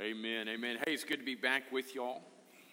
Amen. 0.00 0.48
Amen. 0.48 0.78
Hey, 0.84 0.92
it's 0.92 1.04
good 1.04 1.20
to 1.20 1.24
be 1.24 1.36
back 1.36 1.70
with 1.70 1.94
y'all. 1.94 2.20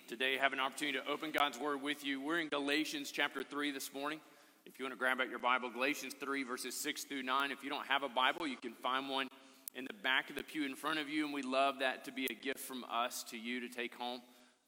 Today, 0.07 0.40
I 0.40 0.41
have 0.41 0.53
an 0.53 0.60
opportunity 0.60 0.98
to 0.98 1.07
open 1.07 1.29
God's 1.29 1.59
Word 1.59 1.79
with 1.79 2.03
you. 2.03 2.19
We're 2.19 2.40
in 2.40 2.49
Galatians 2.49 3.11
chapter 3.11 3.44
3 3.44 3.69
this 3.69 3.94
morning. 3.94 4.20
If 4.65 4.79
you 4.79 4.86
want 4.86 4.96
to 4.96 4.97
grab 4.97 5.21
out 5.21 5.29
your 5.29 5.38
Bible, 5.38 5.70
Galatians 5.70 6.15
3, 6.20 6.42
verses 6.42 6.73
6 6.73 7.04
through 7.04 7.21
9. 7.21 7.52
If 7.52 7.63
you 7.63 7.70
don't 7.70 7.86
have 7.86 8.02
a 8.02 8.10
Bible, 8.10 8.47
you 8.47 8.57
can 8.57 8.73
find 8.73 9.07
one 9.07 9.28
in 9.76 9.84
the 9.84 9.94
back 10.02 10.31
of 10.31 10.36
the 10.36 10.42
pew 10.42 10.65
in 10.65 10.73
front 10.73 10.97
of 10.97 11.10
you, 11.10 11.23
and 11.23 11.31
we 11.31 11.44
love 11.44 11.78
that 11.78 12.04
to 12.05 12.12
be 12.12 12.26
a 12.31 12.34
gift 12.34 12.60
from 12.60 12.83
us 12.92 13.24
to 13.29 13.38
you 13.38 13.60
to 13.60 13.69
take 13.69 13.94
home 13.94 14.22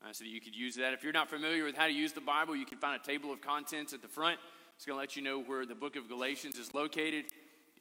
uh, 0.04 0.14
so 0.14 0.24
that 0.24 0.30
you 0.30 0.40
could 0.40 0.56
use 0.56 0.76
that. 0.76 0.94
If 0.94 1.04
you're 1.04 1.12
not 1.12 1.32
familiar 1.32 1.64
with 1.64 1.76
how 1.76 1.88
to 1.88 1.94
use 1.94 2.12
the 2.12 2.22
Bible, 2.22 2.56
you 2.56 2.68
can 2.68 2.78
find 2.78 3.02
a 3.02 3.04
table 3.04 3.34
of 3.34 3.42
contents 3.42 3.94
at 3.94 4.04
the 4.04 4.08
front. 4.08 4.38
It's 4.76 4.86
going 4.86 4.96
to 4.96 5.02
let 5.02 5.16
you 5.16 5.24
know 5.24 5.42
where 5.42 5.66
the 5.66 5.74
book 5.74 5.96
of 5.96 6.08
Galatians 6.08 6.60
is 6.60 6.72
located. 6.76 7.26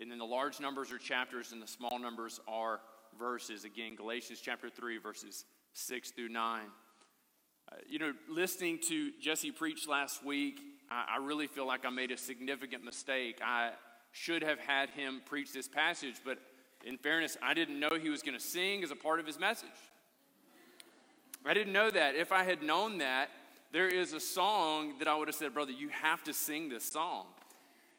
And 0.01 0.11
then 0.11 0.19
the 0.19 0.25
large 0.25 0.61
numbers 0.61 0.91
are 0.93 0.99
chapters, 0.99 1.53
and 1.53 1.61
the 1.61 1.69
small 1.69 1.99
numbers 1.99 2.41
are 2.49 2.81
verses. 3.19 3.65
Again, 3.65 3.95
Galatians 3.97 4.41
chapter 4.43 4.69
3, 4.69 4.99
verses 4.99 5.45
6 5.75 6.11
through 6.13 6.29
9. 6.29 6.61
Uh, 7.71 7.77
you 7.89 7.99
know, 7.99 8.13
listening 8.29 8.79
to 8.89 9.13
Jesse 9.21 9.51
preach 9.51 9.87
last 9.89 10.25
week, 10.25 10.61
I, 10.91 11.17
I 11.17 11.25
really 11.25 11.47
feel 11.47 11.67
like 11.67 11.85
I 11.87 11.91
made 11.91 12.11
a 12.11 12.17
significant 12.17 12.85
mistake. 12.85 13.41
I 13.45 13.71
should 14.13 14.43
have 14.43 14.59
had 14.59 14.91
him 14.91 15.23
preach 15.25 15.53
this 15.53 15.69
passage, 15.69 16.17
but 16.25 16.39
in 16.85 16.99
fairness, 16.99 17.37
I 17.43 17.55
didn't 17.55 17.79
know 17.79 17.91
he 18.01 18.11
was 18.11 18.23
going 18.23 18.37
to 18.37 18.45
sing 18.45 18.83
as 18.83 18.91
a 18.91 18.97
part 18.97 19.21
of 19.21 19.27
his 19.27 19.39
message. 19.39 19.69
I 21.45 21.55
didn't 21.55 21.73
know 21.73 21.91
that. 21.91 22.15
If 22.15 22.33
I 22.33 22.45
had 22.45 22.63
known 22.63 22.99
that, 22.99 23.31
there 23.73 23.89
is 23.89 24.13
a 24.13 24.21
song 24.21 24.99
that 24.99 25.09
I 25.09 25.17
would 25.17 25.29
have 25.29 25.35
said, 25.35 25.55
Brother, 25.55 25.73
you 25.73 25.89
have 25.89 26.23
to 26.25 26.33
sing 26.33 26.69
this 26.69 26.85
song. 26.85 27.27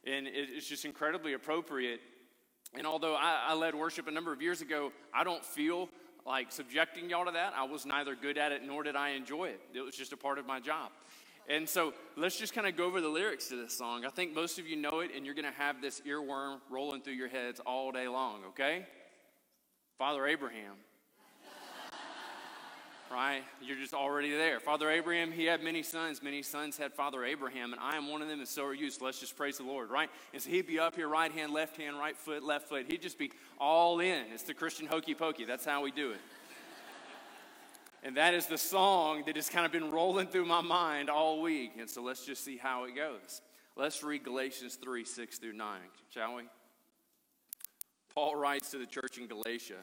And 0.06 0.28
it's 0.28 0.68
just 0.68 0.86
incredibly 0.86 1.34
appropriate 1.34 2.02
and 2.76 2.88
although 2.88 3.16
I, 3.16 3.48
I, 3.50 3.54
led 3.54 3.76
worship 3.76 4.08
a 4.08 4.12
number 4.12 4.34
of 4.34 4.42
years 4.42 4.62
ago, 4.62 4.92
I 5.14 5.24
don't 5.24 5.44
feel 5.46 5.90
like 6.26 6.52
subjecting 6.52 7.10
y'all 7.10 7.26
to 7.26 7.32
that. 7.32 7.54
I 7.56 7.64
was 7.64 7.86
neither 7.86 8.16
good 8.16 8.38
at 8.38 8.52
it 8.52 8.64
nor 8.66 8.84
did 8.84 8.96
I 8.96 9.10
enjoy 9.10 9.50
it. 9.50 9.62
It 9.74 9.82
was 9.82 9.96
just 9.96 10.14
a 10.14 10.18
part 10.18 10.40
of 10.40 10.46
my 10.46 10.60
job. 10.60 10.92
And 11.50 11.68
so 11.68 11.94
let's 12.16 12.38
just 12.38 12.54
kind 12.54 12.66
of 12.68 12.78
go 12.78 12.86
over 12.86 13.02
the 13.02 13.10
lyrics 13.10 13.50
to 13.50 13.62
this 13.62 13.78
song. 13.78 14.06
I 14.06 14.10
think 14.10 14.34
most 14.34 14.60
of 14.60 14.68
you 14.68 14.78
know 14.78 15.02
it, 15.02 15.12
and 15.14 15.26
you're 15.26 15.36
going 15.36 15.52
to 15.52 15.60
have 15.60 15.82
this 15.82 16.02
earworm 16.08 16.60
rolling 16.70 17.02
through 17.02 17.14
your 17.14 17.28
heads 17.28 17.60
all 17.66 17.92
day 17.92 18.08
long, 18.08 18.46
okay? 18.50 18.86
Father 19.98 20.26
Abraham 20.26 20.76
right? 23.14 23.44
You're 23.62 23.78
just 23.78 23.94
already 23.94 24.32
there. 24.32 24.60
Father 24.60 24.90
Abraham, 24.90 25.32
he 25.32 25.46
had 25.46 25.64
many 25.64 25.84
sons. 25.84 26.24
Many 26.24 26.42
sons 26.42 26.78
had 26.78 26.94
Father 26.94 27.24
Abraham, 27.24 27.72
and 27.72 27.80
I 27.80 27.96
am 27.96 28.10
one 28.10 28.24
of 28.24 28.28
them, 28.28 28.40
and 28.40 28.48
so 28.48 28.66
are 28.66 28.74
you. 28.74 28.90
So 28.90 29.06
let's 29.06 29.20
just 29.20 29.38
praise 29.38 29.58
the 29.58 29.64
Lord, 29.64 29.92
right? 29.92 30.10
And 30.34 30.42
so 30.42 30.50
he'd 30.50 30.66
be 30.66 30.80
up 30.80 30.96
here, 30.96 31.08
right 31.08 31.32
hand, 31.32 31.54
left 31.54 31.78
hand, 31.78 32.00
right 32.00 32.18
foot, 32.18 32.44
left 32.44 32.68
foot. 32.68 32.86
He'd 32.88 33.04
just 33.04 33.20
be 33.20 33.32
all 33.60 34.00
in. 34.00 34.26
It's 34.34 34.44
the 34.44 34.56
Christian 34.56 34.88
hokey 34.88 35.14
pokey. 35.14 35.46
That's 35.46 35.64
how 35.64 35.84
we 35.84 35.92
do 35.92 36.12
it. 36.12 36.18
and 38.04 38.18
that 38.18 38.34
is 38.34 38.48
the 38.48 38.58
song 38.58 39.24
that 39.28 39.36
has 39.36 39.48
kind 39.48 39.66
of 39.66 39.72
been 39.72 39.92
rolling 39.92 40.26
through 40.26 40.46
my 40.46 40.62
mind 40.62 41.10
all 41.10 41.42
week. 41.42 41.74
And 41.80 41.88
so 41.88 42.02
let's 42.02 42.26
just 42.26 42.44
see 42.44 42.58
how 42.58 42.86
it 42.86 42.96
goes. 42.96 43.42
Let's 43.76 44.04
read 44.04 44.24
Galatians 44.24 44.76
3 44.84 45.06
6 45.06 45.38
through 45.38 45.54
9, 45.54 45.80
shall 46.12 46.36
we? 46.36 46.44
Paul 48.14 48.36
writes 48.36 48.72
to 48.72 48.80
the 48.80 48.86
church 48.86 49.18
in 49.20 49.28
Galatia. 49.28 49.78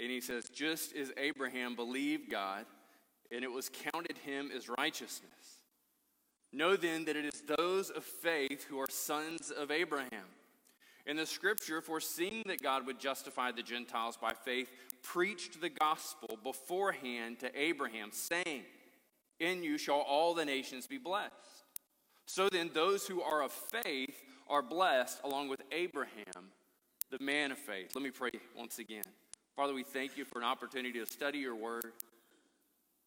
And 0.00 0.10
he 0.10 0.20
says, 0.20 0.48
just 0.48 0.96
as 0.96 1.12
Abraham 1.16 1.76
believed 1.76 2.30
God, 2.30 2.64
and 3.30 3.44
it 3.44 3.50
was 3.50 3.68
counted 3.68 4.18
him 4.18 4.50
as 4.54 4.68
righteousness. 4.68 5.58
Know 6.52 6.76
then 6.76 7.06
that 7.06 7.16
it 7.16 7.24
is 7.24 7.42
those 7.56 7.90
of 7.90 8.04
faith 8.04 8.64
who 8.64 8.78
are 8.78 8.90
sons 8.90 9.50
of 9.50 9.70
Abraham. 9.70 10.26
In 11.06 11.16
the 11.16 11.26
scripture, 11.26 11.80
foreseeing 11.80 12.44
that 12.46 12.62
God 12.62 12.86
would 12.86 13.00
justify 13.00 13.50
the 13.50 13.62
Gentiles 13.62 14.16
by 14.20 14.34
faith, 14.34 14.70
preached 15.02 15.60
the 15.60 15.70
gospel 15.70 16.38
beforehand 16.44 17.40
to 17.40 17.50
Abraham, 17.58 18.10
saying, 18.12 18.62
In 19.40 19.64
you 19.64 19.78
shall 19.78 20.00
all 20.00 20.34
the 20.34 20.44
nations 20.44 20.86
be 20.86 20.98
blessed. 20.98 21.32
So 22.26 22.48
then, 22.48 22.70
those 22.72 23.06
who 23.06 23.20
are 23.20 23.42
of 23.42 23.50
faith 23.50 24.22
are 24.48 24.62
blessed 24.62 25.20
along 25.24 25.48
with 25.48 25.62
Abraham, 25.72 26.52
the 27.10 27.22
man 27.22 27.50
of 27.50 27.58
faith. 27.58 27.92
Let 27.94 28.04
me 28.04 28.10
pray 28.10 28.30
once 28.56 28.78
again. 28.78 29.02
Father, 29.54 29.74
we 29.74 29.82
thank 29.82 30.16
you 30.16 30.24
for 30.24 30.38
an 30.38 30.44
opportunity 30.44 30.98
to 30.98 31.04
study 31.04 31.38
your 31.38 31.54
word. 31.54 31.92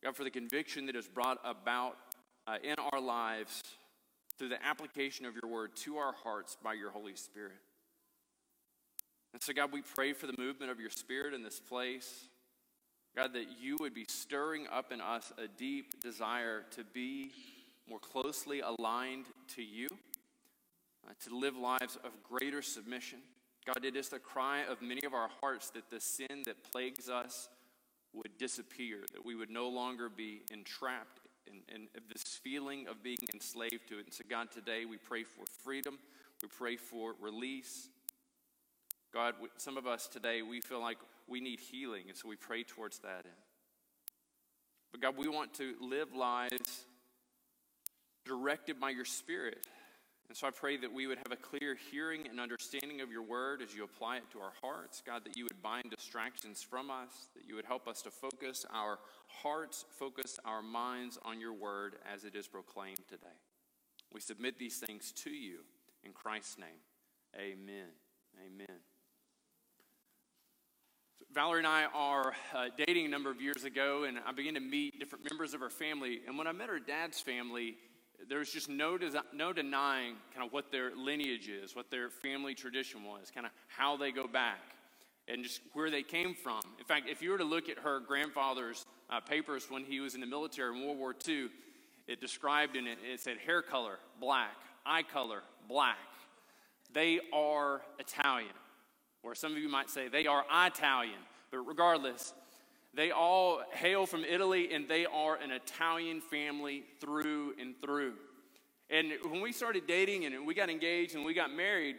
God, 0.03 0.15
for 0.15 0.23
the 0.23 0.29
conviction 0.29 0.85
that 0.85 0.95
is 0.95 1.07
brought 1.07 1.39
about 1.43 1.97
uh, 2.45 2.57
in 2.63 2.75
our 2.91 3.01
lives 3.01 3.63
through 4.37 4.49
the 4.49 4.63
application 4.63 5.25
of 5.25 5.33
your 5.33 5.51
word 5.51 5.75
to 5.77 5.97
our 5.97 6.13
hearts 6.13 6.55
by 6.63 6.73
your 6.73 6.91
Holy 6.91 7.15
Spirit. 7.15 7.57
And 9.33 9.41
so, 9.41 9.53
God, 9.53 9.71
we 9.73 9.81
pray 9.81 10.13
for 10.13 10.27
the 10.27 10.35
movement 10.37 10.71
of 10.71 10.79
your 10.79 10.91
Spirit 10.91 11.33
in 11.33 11.41
this 11.41 11.59
place. 11.59 12.27
God, 13.15 13.33
that 13.33 13.47
you 13.59 13.77
would 13.79 13.95
be 13.95 14.05
stirring 14.07 14.67
up 14.71 14.91
in 14.91 15.01
us 15.01 15.33
a 15.39 15.47
deep 15.47 15.99
desire 15.99 16.63
to 16.75 16.83
be 16.83 17.31
more 17.89 17.99
closely 17.99 18.61
aligned 18.61 19.25
to 19.55 19.63
you, 19.63 19.87
uh, 21.07 21.13
to 21.27 21.35
live 21.35 21.57
lives 21.57 21.97
of 22.03 22.11
greater 22.21 22.61
submission. 22.61 23.19
God, 23.65 23.83
it 23.83 23.95
is 23.95 24.09
the 24.09 24.19
cry 24.19 24.61
of 24.69 24.81
many 24.81 25.01
of 25.05 25.13
our 25.13 25.29
hearts 25.41 25.71
that 25.71 25.89
the 25.89 25.99
sin 25.99 26.43
that 26.45 26.71
plagues 26.71 27.09
us 27.09 27.49
would 28.13 28.37
disappear, 28.37 28.99
that 29.11 29.25
we 29.25 29.35
would 29.35 29.49
no 29.49 29.67
longer 29.67 30.07
be 30.07 30.43
entrapped 30.51 31.19
in, 31.47 31.61
in 31.73 31.87
this 32.07 32.23
feeling 32.43 32.87
of 32.87 33.03
being 33.03 33.17
enslaved 33.33 33.87
to 33.89 33.99
it. 33.99 34.05
And 34.05 34.13
so, 34.13 34.23
God, 34.29 34.51
today 34.51 34.85
we 34.85 34.97
pray 34.97 35.23
for 35.23 35.45
freedom, 35.63 35.97
we 36.41 36.47
pray 36.47 36.75
for 36.75 37.15
release. 37.19 37.89
God, 39.13 39.35
some 39.57 39.77
of 39.77 39.87
us 39.87 40.07
today, 40.07 40.41
we 40.41 40.59
feel 40.61 40.81
like 40.81 40.97
we 41.27 41.39
need 41.39 41.59
healing, 41.59 42.03
and 42.09 42.17
so 42.17 42.27
we 42.27 42.35
pray 42.35 42.63
towards 42.63 42.99
that. 42.99 43.25
But 44.91 45.01
God, 45.01 45.15
we 45.17 45.27
want 45.27 45.53
to 45.55 45.73
live 45.81 46.13
lives 46.13 46.85
directed 48.25 48.79
by 48.79 48.89
your 48.89 49.05
Spirit. 49.05 49.65
And 50.27 50.35
so 50.35 50.47
I 50.47 50.51
pray 50.51 50.75
that 50.77 50.91
we 50.91 51.05
would 51.05 51.19
have 51.19 51.31
a 51.31 51.35
clear 51.35 51.77
hearing 51.91 52.27
and 52.27 52.39
understanding 52.39 53.01
of 53.01 53.11
your 53.11 53.21
word 53.21 53.61
as 53.61 53.75
you 53.75 53.83
apply 53.83 54.17
it 54.17 54.23
to 54.31 54.39
our 54.39 54.53
hearts. 54.61 55.03
God, 55.05 55.23
that 55.23 55.37
you 55.37 55.43
would 55.43 55.61
bind 55.61 55.91
distractions 55.91 56.63
from 56.63 56.89
us, 56.89 57.27
that 57.35 57.47
you 57.47 57.55
would 57.55 57.65
help 57.65 57.87
us 57.87 58.01
to 58.01 58.09
focus 58.09 58.65
our 58.73 58.97
hearts, 59.27 59.85
focus 59.99 60.39
our 60.43 60.63
minds 60.63 61.19
on 61.23 61.39
your 61.39 61.53
word 61.53 61.97
as 62.11 62.23
it 62.23 62.35
is 62.35 62.47
proclaimed 62.47 63.01
today. 63.07 63.27
We 64.11 64.19
submit 64.19 64.57
these 64.57 64.77
things 64.77 65.11
to 65.23 65.29
you 65.29 65.59
in 66.03 66.11
Christ's 66.11 66.57
name. 66.57 66.81
Amen. 67.37 67.89
Amen. 68.45 68.79
Valerie 71.33 71.59
and 71.59 71.67
I 71.67 71.85
are 71.93 72.33
uh, 72.53 72.67
dating 72.87 73.05
a 73.05 73.09
number 73.09 73.29
of 73.29 73.41
years 73.41 73.65
ago, 73.65 74.05
and 74.05 74.17
I 74.25 74.31
began 74.31 74.53
to 74.53 74.61
meet 74.61 74.99
different 74.99 75.29
members 75.29 75.53
of 75.53 75.59
her 75.59 75.69
family. 75.69 76.21
And 76.25 76.37
when 76.37 76.47
I 76.47 76.53
met 76.53 76.69
her 76.69 76.79
dad's 76.79 77.19
family, 77.19 77.75
there's 78.29 78.51
just 78.51 78.69
no, 78.69 78.97
no 79.33 79.53
denying 79.53 80.15
kind 80.33 80.45
of 80.45 80.53
what 80.53 80.71
their 80.71 80.95
lineage 80.95 81.47
is, 81.47 81.75
what 81.75 81.89
their 81.91 82.09
family 82.09 82.53
tradition 82.53 83.03
was, 83.03 83.31
kind 83.33 83.45
of 83.45 83.51
how 83.67 83.97
they 83.97 84.11
go 84.11 84.27
back, 84.27 84.59
and 85.27 85.43
just 85.43 85.61
where 85.73 85.89
they 85.89 86.03
came 86.03 86.33
from. 86.33 86.61
In 86.79 86.85
fact, 86.85 87.07
if 87.09 87.21
you 87.21 87.31
were 87.31 87.37
to 87.37 87.43
look 87.43 87.69
at 87.69 87.79
her 87.79 87.99
grandfather's 87.99 88.85
uh, 89.09 89.19
papers 89.19 89.67
when 89.69 89.83
he 89.83 89.99
was 89.99 90.15
in 90.15 90.21
the 90.21 90.27
military 90.27 90.75
in 90.75 90.85
World 90.85 90.97
War 90.97 91.15
II, 91.27 91.47
it 92.07 92.21
described 92.21 92.75
in 92.75 92.87
it, 92.87 92.97
it 93.03 93.19
said 93.19 93.37
hair 93.37 93.61
color, 93.61 93.97
black, 94.19 94.55
eye 94.85 95.03
color, 95.03 95.41
black. 95.67 95.97
They 96.93 97.19
are 97.33 97.81
Italian. 97.99 98.53
Or 99.23 99.33
some 99.33 99.51
of 99.53 99.57
you 99.57 99.69
might 99.69 99.89
say 99.89 100.07
they 100.07 100.27
are 100.27 100.45
Italian. 100.51 101.19
But 101.51 101.59
regardless, 101.59 102.33
they 102.95 103.11
all 103.11 103.61
hail 103.71 104.05
from 104.05 104.23
Italy 104.23 104.73
and 104.73 104.87
they 104.87 105.05
are 105.05 105.35
an 105.35 105.51
Italian 105.51 106.21
family 106.21 106.83
through 106.99 107.53
and 107.59 107.75
through. 107.81 108.13
And 108.89 109.11
when 109.29 109.41
we 109.41 109.51
started 109.51 109.87
dating 109.87 110.25
and 110.25 110.45
we 110.45 110.53
got 110.53 110.69
engaged 110.69 111.15
and 111.15 111.25
we 111.25 111.33
got 111.33 111.51
married, 111.51 111.95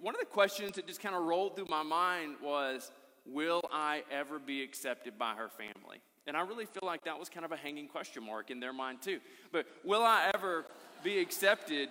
one 0.00 0.14
of 0.14 0.20
the 0.20 0.26
questions 0.26 0.72
that 0.72 0.86
just 0.86 1.00
kind 1.00 1.14
of 1.14 1.24
rolled 1.24 1.56
through 1.56 1.66
my 1.68 1.82
mind 1.82 2.36
was, 2.42 2.90
Will 3.26 3.62
I 3.70 4.02
ever 4.10 4.38
be 4.38 4.62
accepted 4.62 5.18
by 5.18 5.34
her 5.34 5.48
family? 5.48 6.00
And 6.26 6.36
I 6.36 6.40
really 6.42 6.64
feel 6.64 6.82
like 6.84 7.04
that 7.04 7.18
was 7.18 7.28
kind 7.28 7.44
of 7.44 7.52
a 7.52 7.56
hanging 7.56 7.88
question 7.88 8.24
mark 8.24 8.50
in 8.50 8.60
their 8.60 8.72
mind, 8.72 9.02
too. 9.02 9.20
But 9.52 9.66
will 9.84 10.02
I 10.02 10.30
ever 10.34 10.66
be 11.02 11.18
accepted 11.18 11.88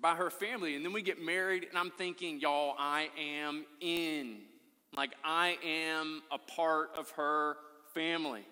by 0.00 0.14
her 0.14 0.30
family? 0.30 0.74
And 0.74 0.84
then 0.84 0.92
we 0.92 1.02
get 1.02 1.20
married, 1.20 1.66
and 1.68 1.78
I'm 1.78 1.90
thinking, 1.90 2.40
y'all, 2.40 2.74
I 2.78 3.08
am 3.18 3.64
in. 3.80 4.38
Like 4.98 5.14
I 5.22 5.56
am 5.64 6.22
a 6.32 6.38
part 6.38 6.90
of 6.98 7.08
her 7.10 7.56
family. 7.94 8.44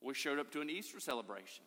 We 0.00 0.14
showed 0.14 0.38
up 0.38 0.50
to 0.52 0.62
an 0.62 0.70
Easter 0.70 1.00
celebration. 1.00 1.64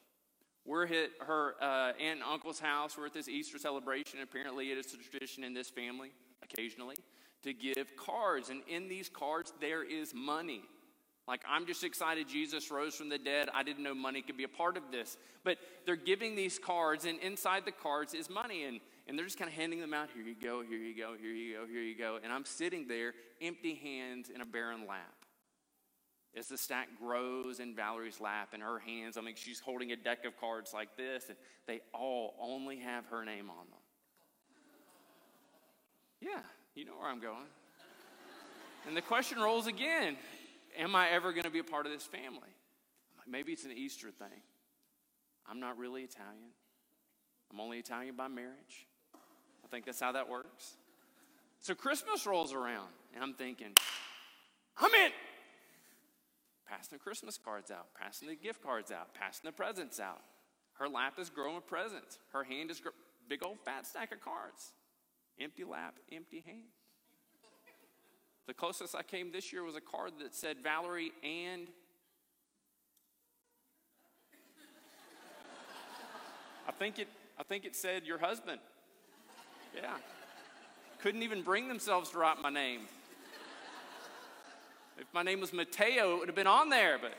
We're 0.66 0.86
at 0.86 1.12
her 1.20 1.54
uh, 1.62 1.92
aunt 2.02 2.22
and 2.22 2.24
uncle's 2.24 2.60
house. 2.60 2.98
We're 2.98 3.06
at 3.06 3.14
this 3.14 3.30
Easter 3.30 3.60
celebration. 3.60 4.20
Apparently, 4.24 4.72
it 4.72 4.80
is 4.80 4.92
a 4.96 4.98
tradition 4.98 5.44
in 5.44 5.54
this 5.54 5.70
family, 5.70 6.10
occasionally, 6.42 6.96
to 7.44 7.54
give 7.54 7.96
cards. 7.96 8.50
And 8.50 8.64
in 8.68 8.88
these 8.88 9.10
cards, 9.10 9.54
there 9.62 9.84
is 9.84 10.12
money. 10.12 10.64
Like, 11.28 11.42
I'm 11.48 11.68
just 11.68 11.84
excited 11.84 12.28
Jesus 12.28 12.72
rose 12.72 12.96
from 12.96 13.10
the 13.10 13.20
dead. 13.20 13.50
I 13.54 13.62
didn't 13.62 13.84
know 13.84 13.94
money 13.94 14.24
could 14.24 14.38
be 14.38 14.46
a 14.46 14.48
part 14.48 14.76
of 14.76 14.90
this. 14.92 15.18
But 15.44 15.60
they're 15.86 15.96
giving 15.96 16.36
these 16.36 16.58
cards, 16.58 17.06
and 17.06 17.20
inside 17.20 17.66
the 17.66 17.72
cards 17.72 18.16
is 18.16 18.28
money. 18.28 18.64
And 18.64 18.80
and 19.08 19.18
they're 19.18 19.26
just 19.26 19.38
kind 19.38 19.50
of 19.50 19.56
handing 19.56 19.80
them 19.80 19.94
out. 19.94 20.10
Here 20.14 20.24
you 20.24 20.36
go, 20.36 20.64
here 20.68 20.78
you 20.78 20.96
go, 20.96 21.14
here 21.20 21.32
you 21.32 21.54
go, 21.56 21.66
here 21.68 21.82
you 21.82 21.98
go. 21.98 22.20
And 22.24 22.34
I'm 22.34 22.46
sitting 22.46 22.88
there, 22.88 23.14
empty 23.42 23.76
hands 23.76 24.30
in 24.34 24.42
a 24.42 24.46
barren 24.46 24.88
lap. 24.88 25.14
as 26.38 26.48
the 26.48 26.58
stack 26.58 26.90
grows 27.00 27.60
in 27.60 27.76
Valerie's 27.76 28.20
lap 28.20 28.50
in 28.54 28.62
her 28.62 28.80
hands. 28.80 29.18
I 29.18 29.22
mean, 29.22 29.36
she's 29.36 29.60
holding 29.60 29.92
a 29.92 29.96
deck 29.96 30.26
of 30.26 30.38
cards 30.40 30.74
like 30.74 30.98
this, 30.98 31.26
and 31.30 31.38
they 31.68 31.82
all 31.94 32.36
only 32.42 32.80
have 32.80 33.06
her 33.08 33.24
name 33.24 33.50
on 33.50 33.66
them. 33.70 33.80
Yeah, 36.20 36.42
you 36.74 36.86
know 36.86 36.94
where 37.00 37.10
I'm 37.10 37.22
going. 37.22 37.48
And 38.88 38.98
the 38.98 39.02
question 39.02 39.40
rolls 39.40 39.68
again 39.68 40.18
Am 40.78 40.96
I 40.96 41.10
ever 41.10 41.32
going 41.32 41.44
to 41.44 41.50
be 41.50 41.60
a 41.60 41.64
part 41.64 41.86
of 41.86 41.92
this 41.92 42.04
family? 42.04 42.50
Maybe 43.28 43.54
it's 43.54 43.64
an 43.64 43.72
Easter 43.72 44.12
thing. 44.12 44.42
I'm 45.48 45.60
not 45.60 45.78
really 45.78 46.02
Italian. 46.02 46.52
I'm 47.52 47.60
only 47.60 47.78
Italian 47.78 48.16
by 48.16 48.28
marriage. 48.28 48.88
I 49.66 49.68
think 49.68 49.86
that's 49.86 50.00
how 50.00 50.12
that 50.12 50.30
works. 50.30 50.76
So 51.60 51.74
Christmas 51.74 52.28
rolls 52.28 52.54
around, 52.54 52.90
and 53.16 53.24
I'm 53.24 53.34
thinking, 53.34 53.74
I'm 54.78 54.94
in. 54.94 55.12
Passing 56.68 56.98
the 56.98 57.04
Christmas 57.04 57.38
cards 57.38 57.72
out, 57.72 57.88
passing 58.00 58.28
the 58.28 58.36
gift 58.36 58.62
cards 58.62 58.92
out, 58.92 59.14
passing 59.14 59.46
the 59.46 59.52
presents 59.52 60.00
out. 60.00 60.22
Her 60.74 60.88
lap 60.88 61.14
is 61.20 61.30
growing 61.30 61.56
with 61.56 61.68
presents. 61.68 62.20
Her 62.32 62.44
hand 62.44 62.70
is 62.70 62.80
gr- 62.80 62.90
big 63.28 63.46
old 63.46 63.60
fat 63.64 63.86
stack 63.86 64.12
of 64.12 64.20
cards. 64.20 64.74
Empty 65.40 65.64
lap, 65.64 65.96
empty 66.12 66.44
hand. 66.46 66.64
The 68.48 68.54
closest 68.54 68.96
I 68.96 69.04
came 69.04 69.32
this 69.32 69.52
year 69.52 69.64
was 69.64 69.76
a 69.76 69.82
card 69.82 70.14
that 70.20 70.36
said 70.36 70.58
Valerie 70.62 71.12
and 71.24 71.68
I 76.68 76.72
think 76.72 77.00
it 77.00 77.08
I 77.38 77.44
think 77.44 77.66
it 77.66 77.76
said 77.76 78.06
your 78.06 78.18
husband. 78.18 78.60
Yeah. 79.76 79.96
Couldn't 81.00 81.24
even 81.24 81.42
bring 81.42 81.68
themselves 81.68 82.10
to 82.12 82.18
write 82.18 82.42
my 82.42 82.50
name. 82.50 82.82
If 84.98 85.08
my 85.14 85.24
name 85.24 85.42
was 85.42 85.52
Mateo, 85.52 86.16
it 86.16 86.20
would 86.20 86.28
have 86.30 86.36
been 86.36 86.48
on 86.48 86.70
there, 86.70 86.98
but 86.98 87.14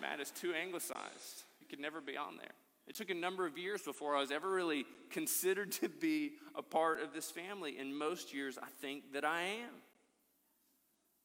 Matt 0.00 0.20
is 0.20 0.30
too 0.30 0.54
anglicized. 0.54 1.42
It 1.60 1.68
could 1.68 1.80
never 1.80 2.00
be 2.00 2.16
on 2.16 2.36
there. 2.36 2.52
It 2.86 2.94
took 2.94 3.10
a 3.10 3.14
number 3.14 3.46
of 3.46 3.58
years 3.58 3.82
before 3.82 4.14
I 4.14 4.20
was 4.20 4.30
ever 4.30 4.48
really 4.48 4.86
considered 5.10 5.72
to 5.72 5.88
be 5.88 6.34
a 6.54 6.62
part 6.62 7.02
of 7.02 7.12
this 7.12 7.30
family. 7.30 7.78
In 7.78 7.96
most 7.96 8.32
years, 8.32 8.58
I 8.58 8.68
think 8.80 9.12
that 9.12 9.24
I 9.24 9.42
am. 9.42 9.70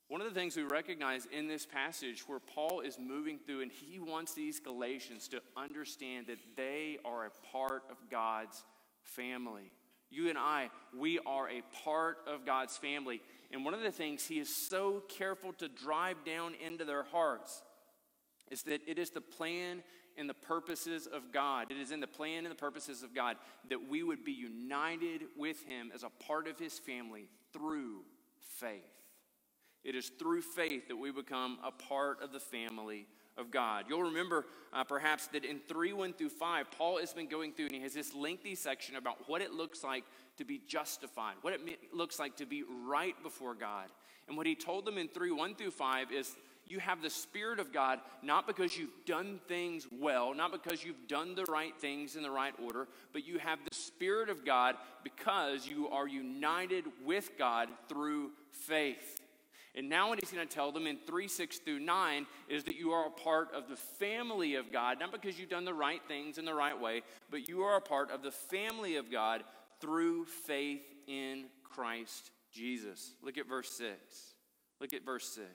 One 0.07 0.21
of 0.21 0.27
the 0.27 0.37
things 0.37 0.57
we 0.57 0.63
recognize 0.63 1.27
in 1.31 1.47
this 1.47 1.65
passage 1.65 2.23
where 2.27 2.39
Paul 2.39 2.81
is 2.81 2.97
moving 2.99 3.37
through 3.37 3.61
and 3.61 3.71
he 3.71 3.99
wants 3.99 4.33
these 4.33 4.59
Galatians 4.59 5.27
to 5.29 5.41
understand 5.55 6.27
that 6.27 6.39
they 6.57 6.97
are 7.05 7.27
a 7.27 7.47
part 7.51 7.83
of 7.89 7.97
God's 8.09 8.63
family. 9.03 9.71
You 10.11 10.29
and 10.29 10.37
I, 10.37 10.69
we 10.97 11.19
are 11.25 11.49
a 11.49 11.63
part 11.83 12.17
of 12.27 12.45
God's 12.45 12.77
family. 12.77 13.21
And 13.51 13.65
one 13.65 13.73
of 13.73 13.81
the 13.81 13.91
things 13.91 14.27
he 14.27 14.39
is 14.39 14.53
so 14.53 15.03
careful 15.09 15.53
to 15.53 15.67
drive 15.67 16.17
down 16.25 16.53
into 16.65 16.85
their 16.85 17.03
hearts 17.03 17.63
is 18.51 18.63
that 18.63 18.81
it 18.85 18.99
is 18.99 19.09
the 19.09 19.21
plan 19.21 19.81
and 20.17 20.29
the 20.29 20.33
purposes 20.33 21.07
of 21.07 21.31
God. 21.31 21.71
It 21.71 21.77
is 21.77 21.91
in 21.91 22.01
the 22.01 22.07
plan 22.07 22.45
and 22.45 22.51
the 22.51 22.59
purposes 22.59 23.01
of 23.01 23.15
God 23.15 23.37
that 23.69 23.89
we 23.89 24.03
would 24.03 24.25
be 24.25 24.33
united 24.33 25.23
with 25.37 25.63
him 25.63 25.91
as 25.95 26.03
a 26.03 26.25
part 26.25 26.47
of 26.47 26.59
his 26.59 26.77
family 26.77 27.29
through 27.53 28.01
faith. 28.59 28.83
It 29.83 29.95
is 29.95 30.11
through 30.19 30.41
faith 30.41 30.89
that 30.89 30.97
we 30.97 31.11
become 31.11 31.57
a 31.65 31.71
part 31.71 32.21
of 32.21 32.31
the 32.31 32.39
family 32.39 33.07
of 33.37 33.51
God. 33.51 33.85
You'll 33.87 34.03
remember 34.03 34.45
uh, 34.73 34.83
perhaps 34.83 35.27
that 35.27 35.45
in 35.45 35.59
3 35.67 35.93
1 35.93 36.13
through 36.13 36.29
5, 36.29 36.71
Paul 36.71 36.99
has 36.99 37.13
been 37.13 37.27
going 37.27 37.53
through 37.53 37.65
and 37.65 37.75
he 37.75 37.81
has 37.81 37.93
this 37.93 38.13
lengthy 38.13 38.55
section 38.55 38.95
about 38.95 39.27
what 39.27 39.41
it 39.41 39.51
looks 39.51 39.83
like 39.83 40.03
to 40.37 40.45
be 40.45 40.61
justified, 40.67 41.35
what 41.41 41.53
it 41.53 41.61
looks 41.93 42.19
like 42.19 42.37
to 42.37 42.45
be 42.45 42.63
right 42.85 43.15
before 43.23 43.53
God. 43.53 43.87
And 44.27 44.37
what 44.37 44.47
he 44.47 44.55
told 44.55 44.85
them 44.85 44.97
in 44.97 45.07
3 45.07 45.31
1 45.31 45.55
through 45.55 45.71
5 45.71 46.11
is 46.11 46.35
you 46.67 46.79
have 46.79 47.01
the 47.01 47.09
Spirit 47.09 47.59
of 47.59 47.73
God 47.73 47.99
not 48.23 48.47
because 48.47 48.77
you've 48.77 49.05
done 49.05 49.39
things 49.47 49.87
well, 49.91 50.33
not 50.33 50.51
because 50.51 50.83
you've 50.83 51.07
done 51.07 51.35
the 51.35 51.45
right 51.45 51.75
things 51.79 52.15
in 52.15 52.23
the 52.23 52.31
right 52.31 52.53
order, 52.63 52.87
but 53.11 53.25
you 53.25 53.39
have 53.39 53.59
the 53.67 53.75
Spirit 53.75 54.29
of 54.29 54.45
God 54.45 54.75
because 55.03 55.67
you 55.67 55.89
are 55.89 56.07
united 56.07 56.85
with 57.05 57.31
God 57.37 57.67
through 57.89 58.31
faith. 58.51 59.20
And 59.73 59.87
now, 59.87 60.09
what 60.09 60.19
he's 60.19 60.31
going 60.31 60.45
to 60.45 60.53
tell 60.53 60.71
them 60.71 60.85
in 60.85 60.97
3 61.07 61.27
6 61.27 61.59
through 61.59 61.79
9 61.79 62.25
is 62.49 62.65
that 62.65 62.75
you 62.75 62.91
are 62.91 63.07
a 63.07 63.11
part 63.11 63.53
of 63.53 63.69
the 63.69 63.77
family 63.77 64.55
of 64.55 64.71
God, 64.71 64.99
not 64.99 65.13
because 65.13 65.39
you've 65.39 65.49
done 65.49 65.63
the 65.63 65.73
right 65.73 66.01
things 66.07 66.37
in 66.37 66.43
the 66.43 66.53
right 66.53 66.79
way, 66.79 67.03
but 67.29 67.47
you 67.47 67.61
are 67.61 67.77
a 67.77 67.81
part 67.81 68.11
of 68.11 68.21
the 68.21 68.31
family 68.31 68.97
of 68.97 69.09
God 69.09 69.43
through 69.79 70.25
faith 70.25 70.83
in 71.07 71.45
Christ 71.63 72.31
Jesus. 72.51 73.13
Look 73.23 73.37
at 73.37 73.47
verse 73.47 73.71
6. 73.71 73.97
Look 74.81 74.93
at 74.93 75.05
verse 75.05 75.27
6. 75.29 75.47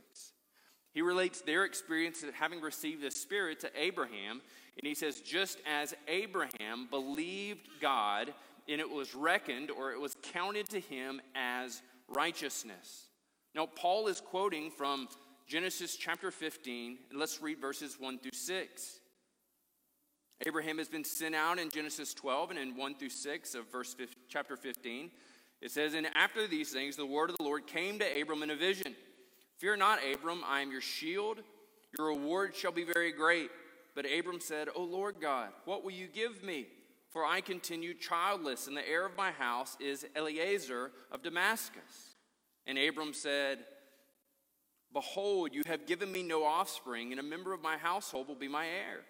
He 0.92 1.02
relates 1.02 1.42
their 1.42 1.66
experience 1.66 2.22
of 2.22 2.32
having 2.32 2.62
received 2.62 3.02
the 3.02 3.10
Spirit 3.10 3.60
to 3.60 3.70
Abraham, 3.78 4.40
and 4.78 4.86
he 4.86 4.94
says, 4.94 5.20
Just 5.20 5.58
as 5.66 5.94
Abraham 6.08 6.86
believed 6.88 7.68
God, 7.82 8.32
and 8.66 8.80
it 8.80 8.88
was 8.88 9.14
reckoned 9.14 9.70
or 9.70 9.92
it 9.92 10.00
was 10.00 10.16
counted 10.22 10.70
to 10.70 10.80
him 10.80 11.20
as 11.34 11.82
righteousness. 12.08 13.05
Now, 13.56 13.64
Paul 13.64 14.08
is 14.08 14.20
quoting 14.20 14.70
from 14.70 15.08
Genesis 15.46 15.96
chapter 15.96 16.30
15, 16.30 16.98
and 17.10 17.18
let's 17.18 17.40
read 17.40 17.58
verses 17.58 17.96
1 17.98 18.18
through 18.18 18.32
6. 18.34 19.00
Abraham 20.46 20.76
has 20.76 20.90
been 20.90 21.04
sent 21.04 21.34
out 21.34 21.58
in 21.58 21.70
Genesis 21.70 22.12
12 22.12 22.50
and 22.50 22.58
in 22.58 22.76
1 22.76 22.94
through 22.96 23.08
6 23.08 23.54
of 23.54 23.72
verse 23.72 23.94
15, 23.94 24.14
chapter 24.28 24.58
15. 24.58 25.10
It 25.62 25.70
says, 25.70 25.94
And 25.94 26.06
after 26.14 26.46
these 26.46 26.70
things, 26.70 26.96
the 26.96 27.06
word 27.06 27.30
of 27.30 27.38
the 27.38 27.44
Lord 27.44 27.66
came 27.66 27.98
to 27.98 28.20
Abram 28.20 28.42
in 28.42 28.50
a 28.50 28.56
vision. 28.56 28.94
Fear 29.56 29.78
not, 29.78 30.00
Abram, 30.12 30.42
I 30.46 30.60
am 30.60 30.70
your 30.70 30.82
shield. 30.82 31.38
Your 31.98 32.08
reward 32.08 32.54
shall 32.54 32.72
be 32.72 32.84
very 32.84 33.10
great. 33.10 33.50
But 33.94 34.04
Abram 34.04 34.40
said, 34.40 34.68
O 34.76 34.82
Lord 34.82 35.14
God, 35.18 35.48
what 35.64 35.82
will 35.82 35.92
you 35.92 36.08
give 36.08 36.44
me? 36.44 36.66
For 37.08 37.24
I 37.24 37.40
continue 37.40 37.94
childless, 37.94 38.66
and 38.66 38.76
the 38.76 38.86
heir 38.86 39.06
of 39.06 39.16
my 39.16 39.30
house 39.30 39.78
is 39.80 40.04
Eliezer 40.14 40.90
of 41.10 41.22
Damascus. 41.22 42.15
And 42.66 42.78
Abram 42.78 43.12
said, 43.12 43.58
Behold, 44.92 45.54
you 45.54 45.62
have 45.66 45.86
given 45.86 46.10
me 46.10 46.22
no 46.22 46.44
offspring, 46.44 47.12
and 47.12 47.20
a 47.20 47.24
member 47.24 47.52
of 47.52 47.62
my 47.62 47.76
household 47.76 48.28
will 48.28 48.34
be 48.34 48.48
my 48.48 48.66
heir. 48.66 49.02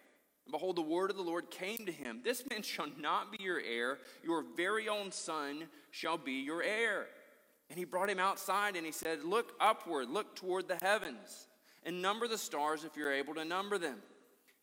And 0.45 0.53
behold, 0.53 0.77
the 0.77 0.83
word 0.83 1.11
of 1.11 1.17
the 1.17 1.23
Lord 1.23 1.51
came 1.51 1.79
to 1.87 1.93
him 1.93 2.21
This 2.25 2.43
man 2.51 2.63
shall 2.63 2.89
not 2.99 3.33
be 3.33 3.43
your 3.43 3.61
heir, 3.61 3.99
your 4.23 4.45
very 4.57 4.89
own 4.89 5.13
son 5.13 5.69
shall 5.91 6.19
be 6.19 6.33
your 6.33 6.63
heir. 6.63 7.07
And 7.69 7.79
he 7.79 7.85
brought 7.85 8.11
him 8.11 8.21
outside 8.21 8.77
and 8.77 8.87
he 8.87 8.93
said, 8.93 9.25
Look 9.25 9.53
upward, 9.61 10.09
look 10.09 10.37
toward 10.37 10.69
the 10.69 10.79
heavens, 10.83 11.49
and 11.85 12.01
number 12.01 12.29
the 12.29 12.39
stars 12.39 12.85
if 12.85 12.97
you're 12.97 13.13
able 13.13 13.35
to 13.35 13.45
number 13.45 13.79
them. 13.79 13.99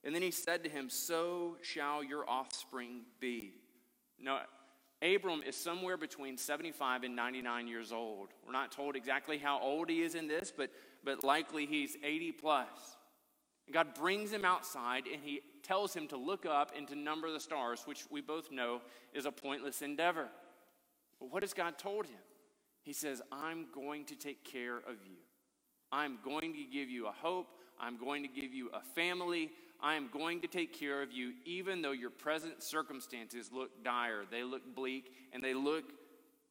And 0.03 0.13
then 0.13 0.21
he 0.21 0.31
said 0.31 0.63
to 0.63 0.69
him, 0.69 0.89
So 0.89 1.57
shall 1.61 2.03
your 2.03 2.29
offspring 2.29 3.01
be. 3.19 3.53
Now, 4.19 4.41
Abram 5.03 5.43
is 5.45 5.55
somewhere 5.55 5.97
between 5.97 6.37
75 6.37 7.03
and 7.03 7.15
99 7.15 7.67
years 7.67 7.91
old. 7.91 8.29
We're 8.45 8.53
not 8.53 8.71
told 8.71 8.95
exactly 8.95 9.37
how 9.37 9.59
old 9.59 9.89
he 9.89 10.01
is 10.01 10.15
in 10.15 10.27
this, 10.27 10.53
but, 10.55 10.69
but 11.03 11.23
likely 11.23 11.65
he's 11.65 11.97
80 12.03 12.31
plus. 12.33 12.97
And 13.67 13.73
God 13.73 13.93
brings 13.93 14.31
him 14.31 14.45
outside 14.45 15.03
and 15.11 15.21
he 15.21 15.41
tells 15.61 15.93
him 15.93 16.07
to 16.09 16.17
look 16.17 16.45
up 16.45 16.71
and 16.75 16.87
to 16.87 16.95
number 16.95 17.31
the 17.31 17.39
stars, 17.39 17.83
which 17.85 18.05
we 18.09 18.21
both 18.21 18.51
know 18.51 18.81
is 19.13 19.25
a 19.25 19.31
pointless 19.31 19.81
endeavor. 19.81 20.27
But 21.19 21.31
what 21.31 21.43
has 21.43 21.53
God 21.53 21.77
told 21.77 22.05
him? 22.05 22.19
He 22.81 22.93
says, 22.93 23.21
I'm 23.31 23.67
going 23.73 24.05
to 24.05 24.15
take 24.15 24.43
care 24.43 24.77
of 24.77 24.95
you. 25.05 25.17
I'm 25.91 26.17
going 26.23 26.53
to 26.53 26.63
give 26.63 26.89
you 26.89 27.07
a 27.07 27.11
hope. 27.11 27.47
I'm 27.79 27.97
going 27.97 28.23
to 28.23 28.29
give 28.29 28.53
you 28.53 28.69
a 28.73 28.81
family. 28.81 29.51
I 29.83 29.95
am 29.95 30.07
going 30.07 30.39
to 30.41 30.47
take 30.47 30.79
care 30.79 31.01
of 31.01 31.11
you, 31.11 31.33
even 31.43 31.81
though 31.81 31.91
your 31.91 32.09
present 32.09 32.63
circumstances 32.63 33.51
look 33.51 33.83
dire, 33.83 34.23
they 34.31 34.43
look 34.43 34.61
bleak, 34.73 35.11
and 35.33 35.43
they 35.43 35.53
look 35.53 35.83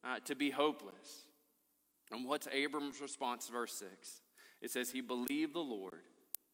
uh, 0.03 0.19
to 0.25 0.35
be 0.35 0.51
hopeless. 0.51 1.25
And 2.11 2.27
what's 2.27 2.47
Abram's 2.51 3.01
response, 3.01 3.49
verse 3.49 3.73
6? 3.73 4.21
It 4.61 4.69
says, 4.69 4.91
He 4.91 5.01
believed 5.01 5.55
the 5.55 5.59
Lord, 5.59 6.03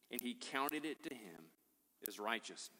and 0.09 0.21
he 0.21 0.33
counted 0.33 0.85
it 0.85 1.03
to 1.03 1.13
him 1.13 1.41
as 2.07 2.17
righteousness. 2.17 2.79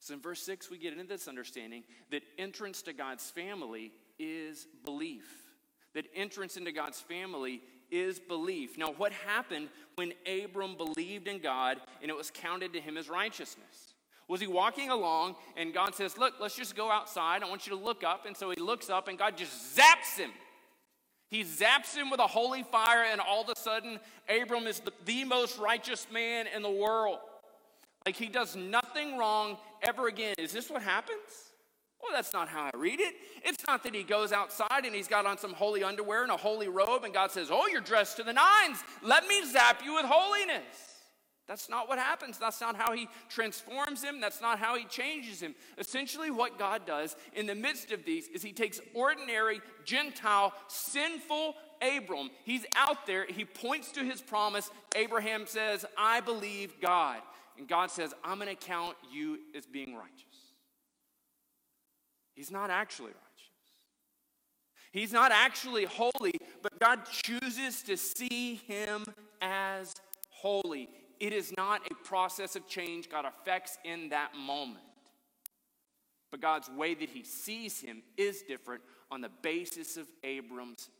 So 0.00 0.14
in 0.14 0.20
verse 0.20 0.40
6, 0.42 0.70
we 0.70 0.78
get 0.78 0.94
into 0.94 1.04
this 1.04 1.28
understanding 1.28 1.84
that 2.10 2.22
entrance 2.38 2.80
to 2.82 2.94
God's 2.94 3.30
family 3.30 3.92
is 4.18 4.66
belief. 4.86 5.26
That 5.94 6.06
entrance 6.14 6.56
into 6.56 6.72
God's 6.72 7.00
family 7.00 7.60
is 7.90 8.18
belief. 8.18 8.78
Now, 8.78 8.92
what 8.96 9.12
happened 9.12 9.68
when 9.96 10.12
Abram 10.26 10.76
believed 10.76 11.28
in 11.28 11.38
God 11.40 11.78
and 12.02 12.10
it 12.10 12.16
was 12.16 12.30
counted 12.30 12.72
to 12.74 12.80
him 12.80 12.96
as 12.96 13.08
righteousness? 13.08 13.94
Was 14.28 14.40
he 14.40 14.46
walking 14.46 14.90
along 14.90 15.36
and 15.56 15.72
God 15.72 15.94
says, 15.94 16.18
Look, 16.18 16.34
let's 16.40 16.56
just 16.56 16.76
go 16.76 16.90
outside. 16.90 17.42
I 17.42 17.48
want 17.48 17.66
you 17.66 17.76
to 17.76 17.82
look 17.82 18.04
up. 18.04 18.26
And 18.26 18.36
so 18.36 18.50
he 18.50 18.60
looks 18.60 18.90
up 18.90 19.08
and 19.08 19.18
God 19.18 19.36
just 19.36 19.76
zaps 19.76 20.18
him. 20.18 20.30
He 21.30 21.44
zaps 21.44 21.94
him 21.94 22.10
with 22.10 22.20
a 22.20 22.26
holy 22.26 22.62
fire, 22.62 23.04
and 23.10 23.20
all 23.20 23.42
of 23.42 23.50
a 23.50 23.60
sudden, 23.60 24.00
Abram 24.30 24.66
is 24.66 24.80
the, 24.80 24.92
the 25.04 25.24
most 25.24 25.58
righteous 25.58 26.06
man 26.10 26.46
in 26.46 26.62
the 26.62 26.70
world. 26.70 27.18
Like 28.06 28.16
he 28.16 28.28
does 28.28 28.56
nothing 28.56 29.18
wrong 29.18 29.58
ever 29.82 30.08
again. 30.08 30.34
Is 30.38 30.52
this 30.52 30.70
what 30.70 30.80
happens? 30.82 31.47
Well, 32.02 32.12
that's 32.12 32.32
not 32.32 32.48
how 32.48 32.70
I 32.72 32.76
read 32.76 33.00
it. 33.00 33.14
It's 33.44 33.66
not 33.66 33.82
that 33.82 33.94
he 33.94 34.02
goes 34.02 34.32
outside 34.32 34.84
and 34.84 34.94
he's 34.94 35.08
got 35.08 35.26
on 35.26 35.36
some 35.36 35.52
holy 35.52 35.82
underwear 35.82 36.22
and 36.22 36.30
a 36.30 36.36
holy 36.36 36.68
robe, 36.68 37.04
and 37.04 37.12
God 37.12 37.30
says, 37.30 37.48
Oh, 37.50 37.66
you're 37.66 37.80
dressed 37.80 38.16
to 38.18 38.22
the 38.22 38.32
nines. 38.32 38.78
Let 39.02 39.26
me 39.26 39.44
zap 39.50 39.82
you 39.84 39.94
with 39.94 40.06
holiness. 40.06 40.88
That's 41.48 41.70
not 41.70 41.88
what 41.88 41.98
happens. 41.98 42.38
That's 42.38 42.60
not 42.60 42.76
how 42.76 42.92
he 42.92 43.08
transforms 43.30 44.04
him. 44.04 44.20
That's 44.20 44.42
not 44.42 44.58
how 44.58 44.76
he 44.76 44.84
changes 44.84 45.40
him. 45.40 45.54
Essentially, 45.78 46.30
what 46.30 46.58
God 46.58 46.86
does 46.86 47.16
in 47.34 47.46
the 47.46 47.54
midst 47.54 47.90
of 47.90 48.04
these 48.04 48.28
is 48.28 48.42
he 48.42 48.52
takes 48.52 48.80
ordinary, 48.92 49.62
Gentile, 49.86 50.52
sinful 50.68 51.54
Abram. 51.80 52.28
He's 52.44 52.66
out 52.76 53.06
there. 53.06 53.24
He 53.26 53.46
points 53.46 53.92
to 53.92 54.04
his 54.04 54.20
promise. 54.20 54.70
Abraham 54.94 55.46
says, 55.46 55.86
I 55.96 56.20
believe 56.20 56.74
God. 56.82 57.22
And 57.56 57.66
God 57.66 57.90
says, 57.90 58.12
I'm 58.22 58.38
going 58.38 58.54
to 58.54 58.66
count 58.66 58.96
you 59.10 59.38
as 59.56 59.64
being 59.64 59.94
righteous. 59.94 60.27
He's 62.38 62.52
not 62.52 62.70
actually 62.70 63.08
righteous. 63.08 63.50
He's 64.92 65.12
not 65.12 65.32
actually 65.32 65.86
holy, 65.86 66.34
but 66.62 66.78
God 66.78 67.00
chooses 67.10 67.82
to 67.82 67.96
see 67.96 68.54
him 68.68 69.04
as 69.42 69.96
holy. 70.30 70.88
It 71.18 71.32
is 71.32 71.52
not 71.56 71.80
a 71.90 71.94
process 72.06 72.54
of 72.54 72.68
change 72.68 73.10
God 73.10 73.24
affects 73.24 73.76
in 73.84 74.10
that 74.10 74.36
moment. 74.36 74.84
But 76.30 76.40
God's 76.40 76.70
way 76.70 76.94
that 76.94 77.10
he 77.10 77.24
sees 77.24 77.80
him 77.80 78.04
is 78.16 78.42
different 78.42 78.82
on 79.10 79.20
the 79.20 79.30
basis 79.42 79.96
of 79.96 80.06
Abram's 80.22 80.90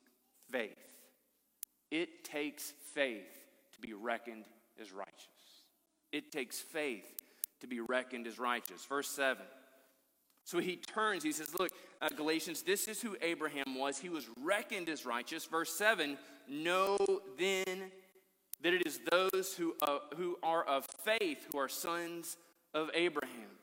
faith. 0.50 0.72
It 1.92 2.24
takes 2.24 2.72
faith 2.94 3.38
to 3.74 3.80
be 3.80 3.92
reckoned 3.92 4.46
as 4.80 4.90
righteous. 4.90 5.14
It 6.10 6.32
takes 6.32 6.58
faith 6.58 7.06
to 7.60 7.68
be 7.68 7.78
reckoned 7.78 8.26
as 8.26 8.40
righteous. 8.40 8.84
Verse 8.84 9.08
7 9.08 9.44
so 10.48 10.60
he 10.60 10.76
turns, 10.76 11.22
he 11.22 11.32
says, 11.32 11.54
Look, 11.58 11.72
uh, 12.00 12.08
Galatians, 12.16 12.62
this 12.62 12.88
is 12.88 13.02
who 13.02 13.18
Abraham 13.20 13.78
was. 13.78 13.98
He 13.98 14.08
was 14.08 14.26
reckoned 14.42 14.88
as 14.88 15.04
righteous. 15.04 15.44
Verse 15.44 15.70
7 15.74 16.16
Know 16.48 16.96
then 17.38 17.90
that 18.62 18.72
it 18.72 18.86
is 18.86 18.98
those 19.10 19.54
who, 19.58 19.74
uh, 19.82 19.98
who 20.16 20.38
are 20.42 20.64
of 20.64 20.86
faith 21.04 21.46
who 21.52 21.58
are 21.58 21.68
sons 21.68 22.38
of 22.72 22.88
Abraham. 22.94 23.58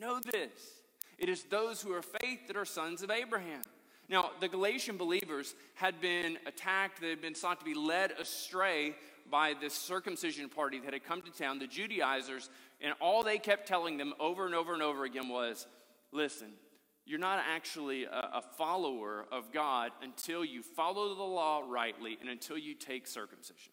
Know 0.00 0.20
this 0.20 0.80
it 1.18 1.28
is 1.28 1.42
those 1.50 1.82
who 1.82 1.92
are 1.92 2.00
faith 2.00 2.46
that 2.46 2.56
are 2.56 2.64
sons 2.64 3.02
of 3.02 3.10
Abraham. 3.10 3.60
Now, 4.08 4.30
the 4.40 4.48
Galatian 4.48 4.96
believers 4.96 5.54
had 5.74 6.00
been 6.00 6.38
attacked, 6.46 7.02
they 7.02 7.10
had 7.10 7.20
been 7.20 7.34
sought 7.34 7.58
to 7.58 7.64
be 7.66 7.74
led 7.74 8.12
astray 8.12 8.94
by 9.30 9.54
this 9.60 9.74
circumcision 9.74 10.48
party 10.48 10.78
that 10.80 10.92
had 10.92 11.04
come 11.04 11.22
to 11.22 11.30
town, 11.30 11.58
the 11.58 11.66
Judaizers, 11.66 12.50
and 12.80 12.94
all 13.00 13.22
they 13.22 13.38
kept 13.38 13.66
telling 13.66 13.96
them 13.96 14.12
over 14.20 14.44
and 14.46 14.54
over 14.54 14.74
and 14.74 14.82
over 14.82 15.04
again 15.04 15.28
was 15.28 15.66
listen, 16.14 16.52
you're 17.04 17.18
not 17.18 17.42
actually 17.54 18.04
a, 18.04 18.30
a, 18.34 18.42
follower 18.56 19.26
of 19.30 19.52
God 19.52 19.90
until 20.02 20.42
you 20.44 20.62
follow 20.62 21.14
the 21.14 21.22
law 21.22 21.62
rightly 21.68 22.16
and 22.20 22.30
until 22.30 22.56
you 22.56 22.74
take 22.74 23.06
circumcision. 23.06 23.72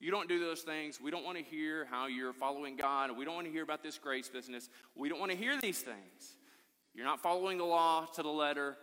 You 0.00 0.10
don't 0.10 0.28
do 0.28 0.38
those 0.38 0.62
things. 0.62 0.98
We 1.00 1.10
don't 1.10 1.24
want 1.24 1.36
to 1.36 1.44
hear 1.44 1.86
how 1.90 2.06
you're 2.06 2.32
following 2.32 2.76
God. 2.76 3.10
We 3.16 3.24
don't 3.24 3.34
want 3.34 3.46
to 3.46 3.52
hear 3.52 3.62
about 3.62 3.82
this 3.82 3.98
grace 3.98 4.28
business. 4.28 4.70
We 4.94 5.08
don't 5.08 5.20
want 5.20 5.32
to 5.32 5.36
hear 5.36 5.60
these 5.60 5.80
things. 5.80 6.38
You're 6.94 7.04
not 7.04 7.20
following 7.20 7.58
the 7.58 7.64
law 7.64 8.06
to 8.14 8.22
the 8.22 8.28
letter. 8.28 8.76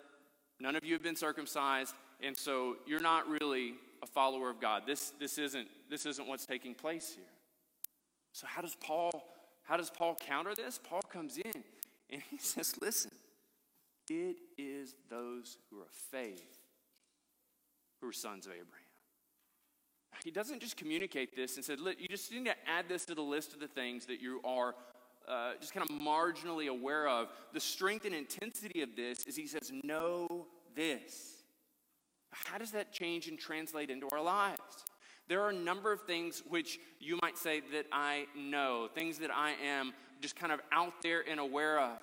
None 0.60 0.75
of 0.75 0.83
you 0.83 0.93
have 0.93 1.03
been 1.03 1.15
circumcised, 1.15 1.95
and 2.21 2.38
so 2.38 2.75
you're 2.86 3.01
not 3.01 3.27
really 3.27 3.75
a 4.03 4.07
follower 4.07 4.50
of 4.50 4.60
God. 4.60 4.83
This, 4.86 5.13
this, 5.19 5.38
isn't, 5.39 5.67
this 5.89 6.05
isn't 6.05 6.27
what's 6.27 6.45
taking 6.45 6.75
place 6.75 7.13
here. 7.15 7.25
So, 8.33 8.48
how 8.48 8.62
does 8.62 8.75
Paul 8.75 9.12
how 9.63 9.77
does 9.77 9.89
Paul 9.89 10.17
counter 10.19 10.53
this? 10.53 10.79
Paul 10.83 11.01
comes 11.01 11.38
in 11.38 11.63
and 12.12 12.22
he 12.30 12.38
says, 12.38 12.75
Listen, 12.82 13.12
it 14.10 14.38
is 14.58 14.96
those 15.10 15.58
who 15.70 15.80
are 15.80 15.84
of 15.84 15.91
faith 15.91 16.60
who 18.01 18.10
are 18.10 18.13
sons 18.13 18.46
of 18.46 18.51
Abraham. 18.51 18.68
He 20.24 20.32
doesn't 20.32 20.60
just 20.60 20.77
communicate 20.77 21.36
this 21.36 21.56
and 21.56 21.65
said, 21.65 21.80
You 21.80 22.08
just 22.08 22.32
need 22.32 22.46
to 22.46 22.56
add 22.68 22.89
this 22.89 23.06
to 23.06 23.15
the 23.15 23.22
list 23.22 23.53
of 23.53 23.60
the 23.60 23.68
things 23.68 24.06
that 24.08 24.22
you 24.22 24.41
are 24.44 24.75
uh, 25.27 25.53
just 25.60 25.74
kind 25.74 25.88
of 25.89 25.96
marginally 25.98 26.68
aware 26.68 27.08
of. 27.08 27.30
The 27.53 27.60
strength 27.60 28.06
and 28.06 28.13
intensity 28.13 28.82
of 28.82 28.96
this 28.96 29.20
is 29.25 29.36
he 29.36 29.48
says, 29.48 29.72
Know 29.84 30.48
this. 30.75 31.44
How 32.32 32.58
does 32.58 32.72
that 32.72 32.91
change 32.91 33.27
and 33.27 33.38
translate 33.38 33.89
into 33.89 34.08
our 34.12 34.22
lives? 34.22 34.60
There 35.27 35.41
are 35.41 35.50
a 35.50 35.56
number 35.56 35.91
of 35.91 36.01
things 36.01 36.44
which 36.50 36.80
you 37.00 37.18
might 37.22 37.38
say 37.38 37.62
that 37.74 37.86
I 37.91 38.25
know, 38.36 38.89
things 38.94 39.20
that 39.20 39.32
I 39.32 39.53
am 39.63 39.94
just 40.22 40.36
kind 40.36 40.51
of 40.51 40.60
out 40.72 40.94
there 41.01 41.24
and 41.28 41.40
aware 41.40 41.80
of. 41.80 41.98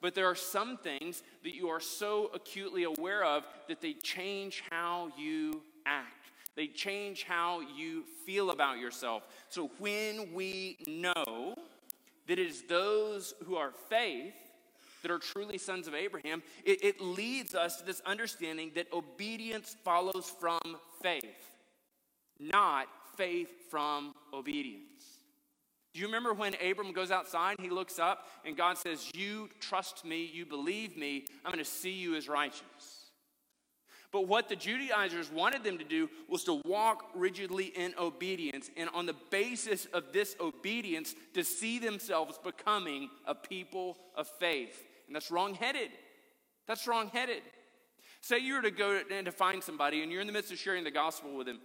But 0.00 0.14
there 0.14 0.26
are 0.26 0.34
some 0.34 0.76
things 0.76 1.22
that 1.44 1.54
you 1.54 1.68
are 1.68 1.80
so 1.80 2.30
acutely 2.34 2.84
aware 2.84 3.24
of 3.24 3.44
that 3.68 3.80
they 3.80 3.94
change 3.94 4.62
how 4.70 5.10
you 5.18 5.62
act. 5.86 6.30
They 6.56 6.66
change 6.66 7.24
how 7.24 7.60
you 7.76 8.04
feel 8.26 8.50
about 8.50 8.78
yourself. 8.78 9.24
So 9.48 9.70
when 9.78 10.32
we 10.34 10.78
know 10.86 11.54
that 12.26 12.38
it 12.38 12.46
is 12.46 12.62
those 12.68 13.34
who 13.44 13.56
are 13.56 13.72
faith 13.88 14.34
that 15.02 15.10
are 15.10 15.18
truly 15.18 15.58
sons 15.58 15.88
of 15.88 15.94
Abraham, 15.94 16.42
it, 16.64 16.84
it 16.84 17.00
leads 17.00 17.54
us 17.54 17.76
to 17.78 17.84
this 17.84 18.00
understanding 18.06 18.72
that 18.74 18.92
obedience 18.92 19.76
follows 19.84 20.32
from 20.38 20.60
faith 21.02 21.54
not 22.38 22.88
faith 23.16 23.48
from 23.70 24.14
obedience. 24.32 25.13
Do 25.94 26.00
you 26.00 26.06
remember 26.06 26.34
when 26.34 26.54
Abram 26.60 26.92
goes 26.92 27.12
outside 27.12 27.56
he 27.60 27.70
looks 27.70 28.00
up 28.00 28.26
and 28.44 28.56
God 28.56 28.76
says, 28.76 29.08
You 29.14 29.48
trust 29.60 30.04
me, 30.04 30.28
you 30.32 30.44
believe 30.44 30.96
me, 30.96 31.24
I'm 31.44 31.52
going 31.52 31.64
to 31.64 31.70
see 31.70 31.92
you 31.92 32.16
as 32.16 32.28
righteous? 32.28 33.04
But 34.10 34.28
what 34.28 34.48
the 34.48 34.56
Judaizers 34.56 35.30
wanted 35.30 35.64
them 35.64 35.78
to 35.78 35.84
do 35.84 36.08
was 36.28 36.44
to 36.44 36.60
walk 36.64 37.10
rigidly 37.14 37.66
in 37.66 37.94
obedience, 37.98 38.70
and 38.76 38.88
on 38.94 39.06
the 39.06 39.16
basis 39.30 39.86
of 39.86 40.12
this 40.12 40.36
obedience, 40.40 41.16
to 41.34 41.42
see 41.42 41.80
themselves 41.80 42.38
becoming 42.38 43.10
a 43.26 43.34
people 43.34 43.96
of 44.16 44.28
faith. 44.28 44.84
And 45.08 45.16
that's 45.16 45.32
wrong-headed. 45.32 45.90
That's 46.68 46.86
wrong-headed. 46.86 47.42
Say 48.20 48.38
you 48.38 48.54
were 48.54 48.62
to 48.62 48.70
go 48.70 49.00
and 49.10 49.26
to 49.26 49.32
find 49.32 49.60
somebody, 49.62 50.02
and 50.02 50.12
you're 50.12 50.20
in 50.20 50.28
the 50.28 50.32
midst 50.32 50.52
of 50.52 50.58
sharing 50.58 50.84
the 50.84 50.92
gospel 50.92 51.36
with 51.36 51.48
them, 51.48 51.60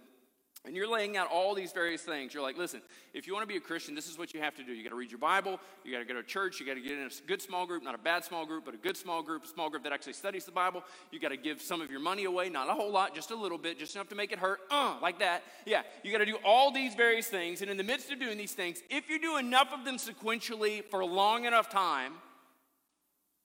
and 0.66 0.76
you're 0.76 0.90
laying 0.90 1.16
out 1.16 1.28
all 1.30 1.54
these 1.54 1.72
various 1.72 2.02
things. 2.02 2.34
You're 2.34 2.42
like, 2.42 2.58
listen, 2.58 2.82
if 3.14 3.26
you 3.26 3.32
want 3.32 3.44
to 3.44 3.46
be 3.46 3.56
a 3.56 3.60
Christian, 3.60 3.94
this 3.94 4.08
is 4.08 4.18
what 4.18 4.34
you 4.34 4.40
have 4.40 4.54
to 4.56 4.62
do. 4.62 4.72
You 4.72 4.82
got 4.82 4.90
to 4.90 4.96
read 4.96 5.10
your 5.10 5.18
Bible, 5.18 5.58
you 5.84 5.92
got 5.92 6.00
to 6.00 6.04
go 6.04 6.14
to 6.14 6.22
church, 6.22 6.60
you 6.60 6.66
got 6.66 6.74
to 6.74 6.80
get 6.80 6.92
in 6.92 6.98
a 6.98 7.10
good 7.26 7.40
small 7.40 7.66
group, 7.66 7.82
not 7.82 7.94
a 7.94 7.98
bad 7.98 8.24
small 8.24 8.44
group, 8.44 8.66
but 8.66 8.74
a 8.74 8.78
good 8.78 8.96
small 8.96 9.22
group, 9.22 9.44
a 9.44 9.48
small 9.48 9.70
group 9.70 9.84
that 9.84 9.92
actually 9.92 10.12
studies 10.12 10.44
the 10.44 10.52
Bible. 10.52 10.84
You 11.10 11.18
got 11.18 11.30
to 11.30 11.38
give 11.38 11.62
some 11.62 11.80
of 11.80 11.90
your 11.90 12.00
money 12.00 12.24
away, 12.24 12.50
not 12.50 12.68
a 12.68 12.74
whole 12.74 12.92
lot, 12.92 13.14
just 13.14 13.30
a 13.30 13.36
little 13.36 13.56
bit, 13.56 13.78
just 13.78 13.94
enough 13.94 14.08
to 14.10 14.14
make 14.14 14.32
it 14.32 14.38
hurt, 14.38 14.60
uh, 14.70 14.96
like 15.00 15.18
that. 15.20 15.44
Yeah, 15.64 15.82
you 16.02 16.12
got 16.12 16.18
to 16.18 16.26
do 16.26 16.36
all 16.44 16.70
these 16.70 16.94
various 16.94 17.26
things. 17.26 17.62
And 17.62 17.70
in 17.70 17.78
the 17.78 17.84
midst 17.84 18.12
of 18.12 18.20
doing 18.20 18.36
these 18.36 18.52
things, 18.52 18.82
if 18.90 19.08
you 19.08 19.18
do 19.18 19.38
enough 19.38 19.72
of 19.72 19.86
them 19.86 19.96
sequentially 19.96 20.84
for 20.84 21.00
a 21.00 21.06
long 21.06 21.46
enough 21.46 21.70
time, 21.70 22.12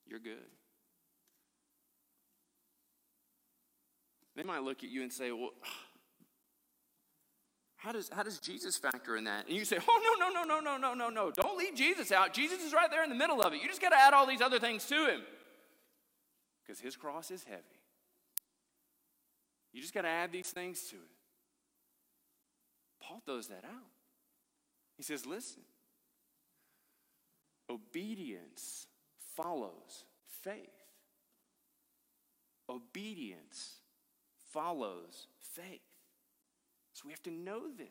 you're 0.06 0.20
good. 0.20 0.36
They 4.36 4.44
might 4.44 4.64
look 4.64 4.84
at 4.84 4.90
you 4.90 5.02
and 5.02 5.14
say, 5.14 5.32
well, 5.32 5.52
how 7.86 7.92
does, 7.92 8.10
how 8.12 8.24
does 8.24 8.40
Jesus 8.40 8.78
factor 8.78 9.16
in 9.16 9.26
that? 9.26 9.46
And 9.48 9.56
you 9.56 9.64
say, 9.64 9.78
oh, 9.88 10.18
no, 10.20 10.28
no, 10.28 10.44
no, 10.44 10.44
no, 10.44 10.60
no, 10.60 10.78
no, 10.78 10.94
no, 10.96 11.10
no. 11.10 11.30
Don't 11.30 11.56
leave 11.56 11.76
Jesus 11.76 12.12
out. 12.12 12.34
Jesus 12.34 12.64
is 12.64 12.74
right 12.74 12.90
there 12.90 13.04
in 13.04 13.10
the 13.10 13.16
middle 13.16 13.44
of 13.44 13.54
it. 13.54 13.62
You 13.62 13.68
just 13.68 13.80
got 13.80 13.90
to 13.90 13.96
add 13.96 14.12
all 14.12 14.26
these 14.26 14.42
other 14.42 14.60
things 14.60 14.86
to 14.88 15.06
him 15.06 15.22
because 16.66 16.82
his 16.82 16.96
cross 16.96 17.30
is 17.30 17.44
heavy. 17.44 17.62
You 19.72 19.82
just 19.82 19.94
got 19.94 20.02
to 20.02 20.08
add 20.08 20.32
these 20.32 20.50
things 20.50 20.82
to 20.90 20.96
it. 20.96 21.02
Paul 23.04 23.22
throws 23.24 23.50
that 23.50 23.64
out. 23.64 23.92
He 24.98 25.04
says, 25.04 25.28
listen, 25.28 25.62
obedience 27.70 28.88
follows 29.36 30.06
faith. 30.42 30.58
Obedience 32.68 33.76
follows 34.52 35.28
faith. 35.54 35.85
So 36.96 37.02
we 37.06 37.12
have 37.12 37.24
to 37.24 37.32
know 37.32 37.64
this. 37.78 37.90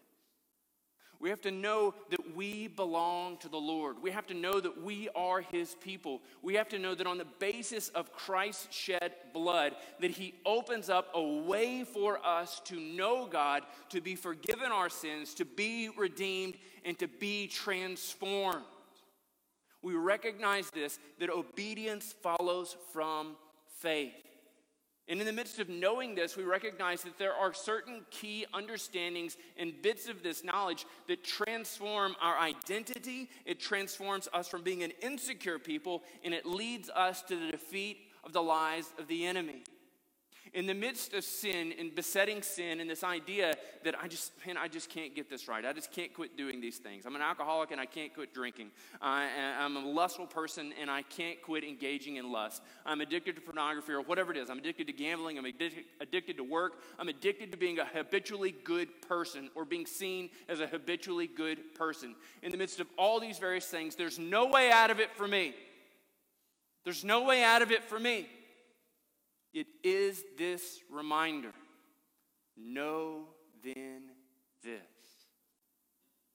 We 1.20 1.28
have 1.28 1.42
to 1.42 1.50
know 1.50 1.94
that 2.08 2.34
we 2.34 2.68
belong 2.68 3.36
to 3.38 3.50
the 3.50 3.58
Lord. 3.58 3.96
We 4.02 4.10
have 4.10 4.26
to 4.28 4.34
know 4.34 4.60
that 4.60 4.82
we 4.82 5.10
are 5.14 5.42
His 5.42 5.74
people. 5.74 6.22
We 6.40 6.54
have 6.54 6.70
to 6.70 6.78
know 6.78 6.94
that 6.94 7.06
on 7.06 7.18
the 7.18 7.26
basis 7.38 7.90
of 7.90 8.12
Christ's 8.12 8.74
shed 8.74 9.12
blood, 9.34 9.76
that 10.00 10.10
He 10.10 10.34
opens 10.46 10.88
up 10.88 11.08
a 11.12 11.22
way 11.22 11.84
for 11.84 12.18
us 12.24 12.62
to 12.64 12.80
know 12.80 13.26
God, 13.26 13.62
to 13.90 14.00
be 14.00 14.16
forgiven 14.16 14.72
our 14.72 14.88
sins, 14.88 15.34
to 15.34 15.44
be 15.44 15.90
redeemed, 15.90 16.54
and 16.86 16.98
to 16.98 17.06
be 17.06 17.46
transformed. 17.46 18.64
We 19.82 19.94
recognize 19.96 20.70
this 20.70 20.98
that 21.20 21.28
obedience 21.28 22.14
follows 22.22 22.74
from 22.94 23.36
faith. 23.80 24.23
And 25.08 25.20
in 25.20 25.26
the 25.26 25.32
midst 25.32 25.58
of 25.58 25.68
knowing 25.68 26.14
this, 26.14 26.36
we 26.36 26.44
recognize 26.44 27.02
that 27.02 27.18
there 27.18 27.34
are 27.34 27.52
certain 27.52 28.06
key 28.10 28.46
understandings 28.54 29.36
and 29.58 29.74
bits 29.82 30.08
of 30.08 30.22
this 30.22 30.42
knowledge 30.42 30.86
that 31.08 31.22
transform 31.22 32.16
our 32.22 32.38
identity. 32.38 33.28
It 33.44 33.60
transforms 33.60 34.28
us 34.32 34.48
from 34.48 34.62
being 34.62 34.82
an 34.82 34.92
insecure 35.02 35.58
people, 35.58 36.02
and 36.24 36.32
it 36.32 36.46
leads 36.46 36.88
us 36.88 37.20
to 37.22 37.36
the 37.36 37.50
defeat 37.50 37.98
of 38.24 38.32
the 38.32 38.42
lies 38.42 38.90
of 38.98 39.06
the 39.06 39.26
enemy 39.26 39.62
in 40.54 40.66
the 40.66 40.74
midst 40.74 41.14
of 41.14 41.24
sin 41.24 41.74
and 41.78 41.92
besetting 41.94 42.40
sin 42.40 42.78
and 42.78 42.88
this 42.88 43.02
idea 43.02 43.54
that 43.82 43.96
I 44.00 44.06
just, 44.06 44.32
man, 44.46 44.56
I 44.56 44.68
just 44.68 44.88
can't 44.88 45.14
get 45.14 45.28
this 45.28 45.48
right. 45.48 45.64
I 45.64 45.72
just 45.72 45.90
can't 45.90 46.14
quit 46.14 46.36
doing 46.36 46.60
these 46.60 46.78
things. 46.78 47.04
I'm 47.04 47.16
an 47.16 47.22
alcoholic 47.22 47.72
and 47.72 47.80
I 47.80 47.86
can't 47.86 48.14
quit 48.14 48.32
drinking. 48.32 48.70
I, 49.02 49.28
I'm 49.58 49.76
a 49.76 49.80
lustful 49.80 50.26
person 50.26 50.72
and 50.80 50.88
I 50.88 51.02
can't 51.02 51.42
quit 51.42 51.64
engaging 51.64 52.16
in 52.16 52.30
lust. 52.30 52.62
I'm 52.86 53.00
addicted 53.00 53.34
to 53.34 53.42
pornography 53.42 53.92
or 53.92 54.00
whatever 54.00 54.30
it 54.30 54.38
is. 54.38 54.48
I'm 54.48 54.58
addicted 54.58 54.86
to 54.86 54.92
gambling. 54.92 55.38
I'm 55.38 55.44
addicted, 55.44 55.84
addicted 56.00 56.36
to 56.36 56.44
work. 56.44 56.74
I'm 57.00 57.08
addicted 57.08 57.50
to 57.50 57.58
being 57.58 57.80
a 57.80 57.84
habitually 57.84 58.54
good 58.62 59.02
person 59.08 59.50
or 59.56 59.64
being 59.64 59.86
seen 59.86 60.30
as 60.48 60.60
a 60.60 60.68
habitually 60.68 61.26
good 61.26 61.74
person. 61.74 62.14
In 62.44 62.52
the 62.52 62.58
midst 62.58 62.78
of 62.78 62.86
all 62.96 63.18
these 63.18 63.40
various 63.40 63.66
things, 63.66 63.96
there's 63.96 64.20
no 64.20 64.46
way 64.46 64.70
out 64.70 64.92
of 64.92 65.00
it 65.00 65.10
for 65.16 65.26
me. 65.26 65.54
There's 66.84 67.02
no 67.02 67.24
way 67.24 67.42
out 67.42 67.62
of 67.62 67.72
it 67.72 67.82
for 67.82 67.98
me. 67.98 68.28
It 69.54 69.68
is 69.84 70.24
this 70.36 70.80
reminder 70.90 71.52
know 72.56 73.28
then 73.62 74.02
this 74.62 74.80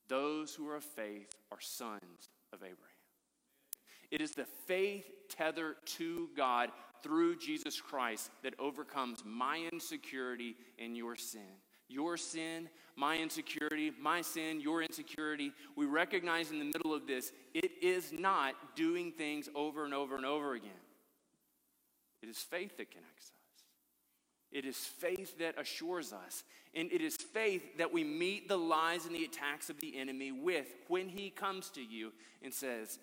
those 0.07 0.55
who 0.55 0.67
are 0.69 0.77
of 0.77 0.83
faith 0.83 1.29
are 1.51 1.61
sons 1.61 2.29
of 2.51 2.59
Abraham. 2.59 2.77
It 4.09 4.21
is 4.21 4.31
the 4.31 4.47
faith 4.65 5.05
tethered 5.29 5.75
to 5.85 6.29
God 6.35 6.71
through 7.03 7.38
Jesus 7.38 7.79
Christ 7.79 8.31
that 8.41 8.55
overcomes 8.59 9.23
my 9.23 9.69
insecurity 9.71 10.55
and 10.79 10.97
your 10.97 11.15
sin. 11.15 11.41
Your 11.88 12.17
sin, 12.17 12.69
my 12.95 13.17
insecurity, 13.17 13.91
my 13.99 14.21
sin, 14.21 14.61
your 14.61 14.81
insecurity. 14.81 15.51
We 15.75 15.85
recognize 15.85 16.51
in 16.51 16.59
the 16.59 16.65
middle 16.65 16.93
of 16.93 17.07
this, 17.07 17.31
it 17.53 17.71
is 17.81 18.11
not 18.11 18.53
doing 18.75 19.11
things 19.11 19.49
over 19.55 19.85
and 19.85 19.93
over 19.93 20.15
and 20.15 20.25
over 20.25 20.53
again. 20.53 20.71
It 22.21 22.29
is 22.29 22.38
faith 22.38 22.77
that 22.77 22.91
connects 22.91 23.27
us. 23.27 23.39
It 24.51 24.65
is 24.65 24.77
faith 24.77 25.38
that 25.39 25.59
assures 25.59 26.11
us. 26.11 26.43
And 26.73 26.91
it 26.91 27.01
is 27.01 27.15
faith 27.15 27.77
that 27.77 27.93
we 27.93 28.03
meet 28.03 28.47
the 28.47 28.57
lies 28.57 29.05
and 29.05 29.15
the 29.15 29.23
attacks 29.23 29.69
of 29.69 29.79
the 29.79 29.97
enemy 29.97 30.31
with 30.31 30.67
when 30.88 31.07
he 31.07 31.29
comes 31.29 31.69
to 31.71 31.81
you 31.81 32.11
and 32.43 32.53
says, 32.53 32.99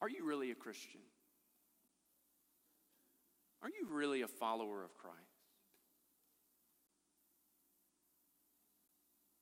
Are 0.00 0.08
you 0.08 0.24
really 0.24 0.50
a 0.50 0.54
Christian? 0.54 1.00
Are 3.62 3.68
you 3.68 3.88
really 3.90 4.22
a 4.22 4.28
follower 4.28 4.82
of 4.84 4.96
Christ? 4.96 5.16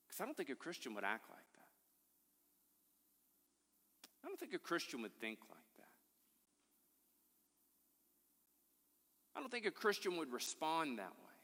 Because 0.07 0.21
I 0.21 0.25
don't 0.25 0.37
think 0.37 0.51
a 0.51 0.57
Christian 0.57 0.95
would 0.95 1.05
act 1.05 1.31
like 1.31 1.39
that. 1.55 1.69
I 4.25 4.29
don't 4.29 4.39
think 4.39 4.55
a 4.55 4.59
Christian 4.59 5.03
would 5.03 5.15
think 5.21 5.39
like 5.49 5.58
I 9.39 9.41
don't 9.41 9.53
think 9.53 9.67
a 9.67 9.71
Christian 9.71 10.17
would 10.17 10.33
respond 10.33 10.99
that 10.99 11.13
way. 11.13 11.35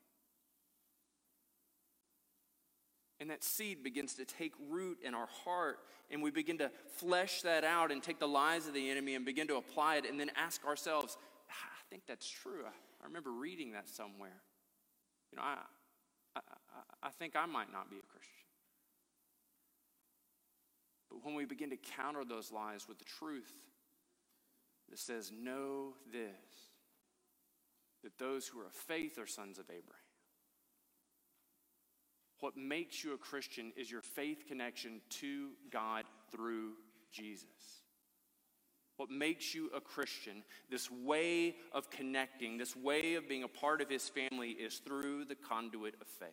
And 3.21 3.31
that 3.31 3.45
seed 3.45 3.85
begins 3.85 4.15
to 4.15 4.25
take 4.25 4.53
root 4.69 4.99
in 5.05 5.15
our 5.15 5.29
heart, 5.45 5.79
and 6.11 6.21
we 6.21 6.33
begin 6.33 6.59
to 6.59 6.73
flesh 6.97 7.43
that 7.43 7.63
out 7.63 7.93
and 7.93 8.03
take 8.03 8.19
the 8.19 8.27
lies 8.27 8.67
of 8.67 8.75
the 8.75 8.91
enemy 8.91 9.15
and 9.15 9.25
begin 9.25 9.47
to 9.47 9.57
apply 9.57 9.99
it, 9.99 10.11
and 10.11 10.19
then 10.19 10.33
ask 10.35 10.67
ourselves, 10.67 11.17
ah, 11.49 11.55
I 11.55 11.83
think 11.89 12.03
that's 12.09 12.29
true. 12.29 12.65
I, 12.67 13.07
remember 13.07 13.31
reading 13.31 13.73
that 13.73 13.89
somewhere. 13.89 14.43
You 15.31 15.37
know, 15.37 15.45
I, 15.45 15.59
I, 16.35 16.41
I 17.05 17.11
think 17.11 17.37
I 17.37 17.47
might 17.47 17.71
not 17.73 17.91
be 17.91 17.97
a 17.99 18.07
Christian. 18.11 18.33
But 21.11 21.25
when 21.25 21.37
we 21.37 21.45
begin 21.45 21.71
to 21.71 21.77
counter 21.77 22.25
those 22.25 22.51
lies 22.51 22.89
with 22.89 22.99
the 22.99 23.05
truth 23.05 23.53
that 24.91 24.99
says, 24.99 25.31
Know 25.31 25.95
this 26.13 26.74
that 28.05 28.19
those 28.19 28.47
who 28.47 28.61
are 28.61 28.67
of 28.67 28.73
faith 28.73 29.19
are 29.19 29.27
sons 29.27 29.59
of 29.59 29.65
Abraham. 29.65 30.05
What 32.41 32.57
makes 32.57 33.03
you 33.03 33.15
a 33.15 33.19
Christian 33.19 33.73
is 33.77 33.91
your 33.91 34.03
faith 34.03 34.45
connection 34.47 35.01
to 35.21 35.51
God 35.73 36.05
through 36.31 36.73
Jesus. 37.11 37.49
What 38.97 39.11
makes 39.11 39.55
you 39.55 39.71
a 39.75 39.81
Christian, 39.81 40.45
this 40.71 40.91
way 40.91 41.57
of 41.73 41.91
connecting, 41.91 42.59
this 42.59 42.77
way 42.77 43.15
of 43.15 43.29
being 43.29 43.43
a 43.43 43.49
part 43.49 43.81
of 43.81 43.89
his 43.89 44.09
family, 44.09 44.51
is 44.51 44.79
through 44.79 45.25
the 45.25 45.35
conduit 45.35 45.95
of 46.01 46.07
faith. 46.07 46.29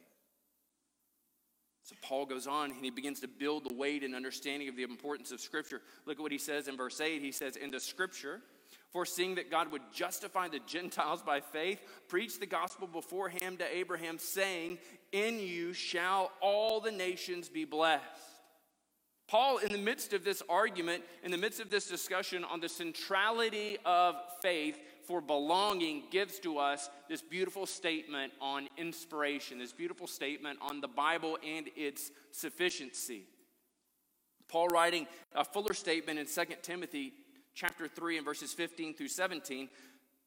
So 1.83 1.95
Paul 2.01 2.25
goes 2.25 2.45
on 2.45 2.71
and 2.71 2.83
he 2.83 2.91
begins 2.91 3.19
to 3.21 3.27
build 3.27 3.67
the 3.67 3.73
weight 3.73 4.03
and 4.03 4.13
understanding 4.13 4.69
of 4.69 4.75
the 4.75 4.83
importance 4.83 5.31
of 5.31 5.39
Scripture. 5.39 5.81
Look 6.05 6.17
at 6.17 6.21
what 6.21 6.31
he 6.31 6.37
says 6.37 6.67
in 6.67 6.77
verse 6.77 7.01
8. 7.01 7.21
He 7.21 7.31
says, 7.31 7.55
In 7.55 7.71
the 7.71 7.79
Scripture, 7.79 8.41
foreseeing 8.91 9.35
that 9.35 9.49
God 9.49 9.71
would 9.71 9.81
justify 9.93 10.47
the 10.47 10.59
Gentiles 10.67 11.21
by 11.21 11.39
faith, 11.39 11.81
preached 12.07 12.39
the 12.39 12.45
gospel 12.45 12.87
beforehand 12.87 13.59
to 13.59 13.75
Abraham, 13.75 14.17
saying, 14.17 14.79
In 15.11 15.39
you 15.39 15.73
shall 15.73 16.31
all 16.41 16.79
the 16.79 16.91
nations 16.91 17.49
be 17.49 17.65
blessed. 17.65 18.03
Paul, 19.27 19.59
in 19.59 19.71
the 19.71 19.77
midst 19.77 20.11
of 20.11 20.25
this 20.25 20.43
argument, 20.49 21.05
in 21.23 21.31
the 21.31 21.37
midst 21.37 21.61
of 21.61 21.69
this 21.69 21.87
discussion 21.87 22.43
on 22.43 22.59
the 22.59 22.67
centrality 22.67 23.77
of 23.85 24.15
faith 24.41 24.77
for 25.07 25.21
belonging, 25.21 26.03
gives 26.11 26.37
to 26.39 26.57
us 26.57 26.89
this 27.07 27.21
beautiful 27.21 27.65
statement 27.65 28.33
on 28.41 28.67
inspiration, 28.77 29.57
this 29.57 29.71
beautiful 29.71 30.05
statement 30.05 30.59
on 30.61 30.81
the 30.81 30.87
Bible 30.89 31.37
and 31.47 31.69
its 31.77 32.11
sufficiency. 32.31 33.23
Paul 34.49 34.67
writing 34.67 35.07
a 35.33 35.45
fuller 35.45 35.73
statement 35.73 36.19
in 36.19 36.25
2 36.25 36.55
Timothy 36.61 37.13
chapter 37.53 37.87
3 37.87 38.17
and 38.17 38.25
verses 38.25 38.53
15 38.53 38.95
through 38.95 39.07
17 39.07 39.69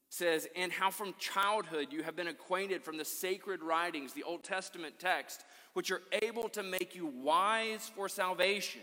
says, 0.08 0.48
And 0.56 0.72
how 0.72 0.90
from 0.90 1.14
childhood 1.18 1.88
you 1.90 2.02
have 2.02 2.16
been 2.16 2.28
acquainted 2.28 2.82
from 2.82 2.96
the 2.96 3.04
sacred 3.04 3.62
writings, 3.62 4.12
the 4.12 4.22
Old 4.22 4.44
Testament 4.44 4.94
text, 4.98 5.44
which 5.72 5.90
are 5.90 6.02
able 6.22 6.48
to 6.50 6.62
make 6.62 6.94
you 6.94 7.06
wise 7.06 7.90
for 7.94 8.08
salvation 8.08 8.82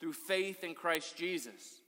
through 0.00 0.12
faith 0.12 0.64
in 0.64 0.74
Christ 0.74 1.16
Jesus. 1.16 1.80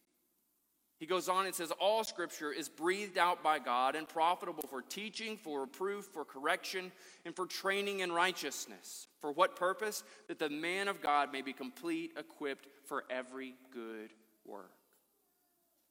He 0.98 1.07
goes 1.07 1.29
on 1.29 1.46
and 1.46 1.55
says, 1.55 1.72
All 1.81 2.03
scripture 2.03 2.51
is 2.51 2.68
breathed 2.68 3.18
out 3.18 3.42
by 3.42 3.61
God 3.61 3.94
and 3.94 4.09
profitable 4.09 4.64
for 4.68 4.83
teaching, 4.83 5.37
for 5.37 5.61
reproof, 5.61 6.07
for 6.07 6.24
correction, 6.24 6.90
and 7.24 7.37
for 7.37 7.46
training 7.46 8.01
in 8.01 8.11
righteousness. 8.11 9.07
For 9.20 9.31
what 9.31 9.55
purpose? 9.55 10.03
That 10.27 10.40
the 10.40 10.51
man 10.51 10.88
of 10.88 11.01
God 11.01 11.33
may 11.33 11.42
be 11.42 11.53
complete, 11.53 12.12
equipped 12.18 12.66
for 12.85 13.05
every 13.11 13.55
good 13.72 14.11
work. 14.44 14.78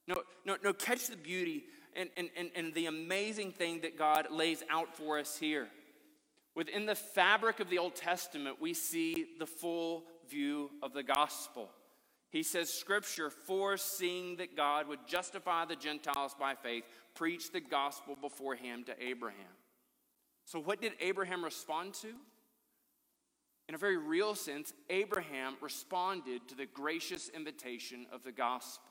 No, 0.08 0.16
no, 0.46 0.58
no, 0.64 0.74
catch 0.74 1.08
the 1.08 1.18
beauty 1.18 1.66
and, 1.96 2.10
and, 2.16 2.30
and, 2.38 2.52
and 2.56 2.74
the 2.74 2.86
amazing 2.86 3.52
thing 3.52 3.82
that 3.82 3.98
God 3.98 4.28
lays 4.32 4.64
out 4.70 4.96
for 4.96 5.20
us 5.20 5.38
here. 5.38 5.68
Within 6.56 6.86
the 6.86 6.96
fabric 6.96 7.60
of 7.60 7.70
the 7.70 7.78
Old 7.78 7.96
Testament, 7.96 8.58
we 8.60 8.74
see 8.74 9.26
the 9.38 9.46
full 9.46 10.06
view 10.30 10.72
of 10.82 10.94
the 10.94 11.04
gospel. 11.04 11.70
He 12.30 12.44
says, 12.44 12.74
Scripture, 12.74 13.30
foreseeing 13.30 14.38
that 14.38 14.56
God 14.56 14.88
would 14.88 15.08
justify 15.08 15.66
the 15.66 15.76
Gentiles 15.76 16.36
by 16.40 16.56
faith, 16.56 16.84
preached 17.16 17.54
the 17.54 17.62
gospel 17.62 18.16
beforehand 18.20 18.88
to 18.88 19.04
Abraham. 19.04 19.38
So, 20.46 20.60
what 20.60 20.82
did 20.82 20.94
Abraham 21.00 21.44
respond 21.44 21.94
to? 21.96 22.14
In 23.70 23.76
a 23.76 23.78
very 23.78 23.98
real 23.98 24.34
sense, 24.34 24.74
Abraham 24.90 25.58
responded 25.62 26.48
to 26.48 26.56
the 26.56 26.66
gracious 26.66 27.30
invitation 27.30 28.06
of 28.14 28.24
the 28.24 28.32
gospel. 28.32 28.90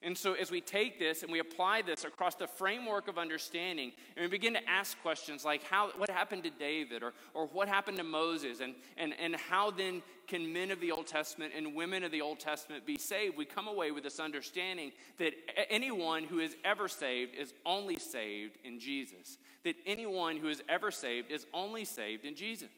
And 0.00 0.16
so, 0.16 0.34
as 0.34 0.52
we 0.52 0.60
take 0.60 1.00
this 1.00 1.24
and 1.24 1.32
we 1.32 1.40
apply 1.40 1.82
this 1.82 2.04
across 2.04 2.36
the 2.36 2.46
framework 2.46 3.08
of 3.08 3.18
understanding, 3.18 3.90
and 4.16 4.22
we 4.22 4.28
begin 4.28 4.52
to 4.52 4.68
ask 4.68 5.00
questions 5.02 5.44
like, 5.44 5.64
how, 5.64 5.90
what 5.96 6.08
happened 6.08 6.44
to 6.44 6.50
David, 6.50 7.02
or, 7.02 7.14
or 7.34 7.46
what 7.46 7.66
happened 7.66 7.96
to 7.98 8.04
Moses, 8.04 8.60
and, 8.60 8.74
and, 8.96 9.12
and 9.20 9.34
how 9.34 9.72
then 9.72 10.02
can 10.28 10.52
men 10.52 10.70
of 10.70 10.80
the 10.80 10.92
Old 10.92 11.08
Testament 11.08 11.52
and 11.56 11.74
women 11.74 12.04
of 12.04 12.12
the 12.12 12.20
Old 12.20 12.38
Testament 12.38 12.86
be 12.86 12.96
saved? 12.96 13.36
We 13.36 13.44
come 13.44 13.66
away 13.66 13.90
with 13.90 14.04
this 14.04 14.20
understanding 14.20 14.92
that 15.18 15.34
anyone 15.68 16.22
who 16.22 16.38
is 16.38 16.54
ever 16.64 16.86
saved 16.86 17.34
is 17.34 17.52
only 17.66 17.96
saved 17.96 18.56
in 18.62 18.78
Jesus. 18.78 19.38
That 19.64 19.74
anyone 19.84 20.36
who 20.36 20.48
is 20.48 20.62
ever 20.68 20.92
saved 20.92 21.32
is 21.32 21.44
only 21.52 21.84
saved 21.84 22.24
in 22.24 22.36
Jesus. 22.36 22.68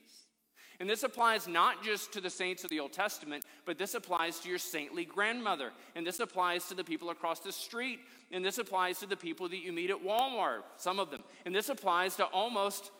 And 0.81 0.89
this 0.89 1.03
applies 1.03 1.47
not 1.47 1.85
just 1.85 2.11
to 2.15 2.23
the 2.23 2.31
saints 2.31 2.65
of 2.65 2.71
the 2.71 2.81
Old 2.81 2.95
Testament, 2.95 3.45
but 3.67 3.77
this 3.77 3.95
applies 3.95 4.41
to 4.41 4.49
your 4.49 4.59
saintly 4.59 5.05
grandmother. 5.05 5.73
And 5.95 6.07
this 6.07 6.21
applies 6.21 6.67
to 6.69 6.75
the 6.75 6.83
people 6.83 7.11
across 7.11 7.41
the 7.41 7.53
street. 7.53 8.01
And 8.33 8.43
this 8.43 8.57
applies 8.57 8.99
to 9.01 9.07
the 9.07 9.17
people 9.17 9.47
that 9.51 9.59
you 9.59 9.73
meet 9.73 9.91
at 9.91 10.03
Walmart, 10.03 10.63
some 10.79 10.99
of 10.99 11.11
them. 11.11 11.23
And 11.45 11.55
this 11.55 11.69
applies 11.69 12.17
to 12.17 12.25
almost, 12.25 12.91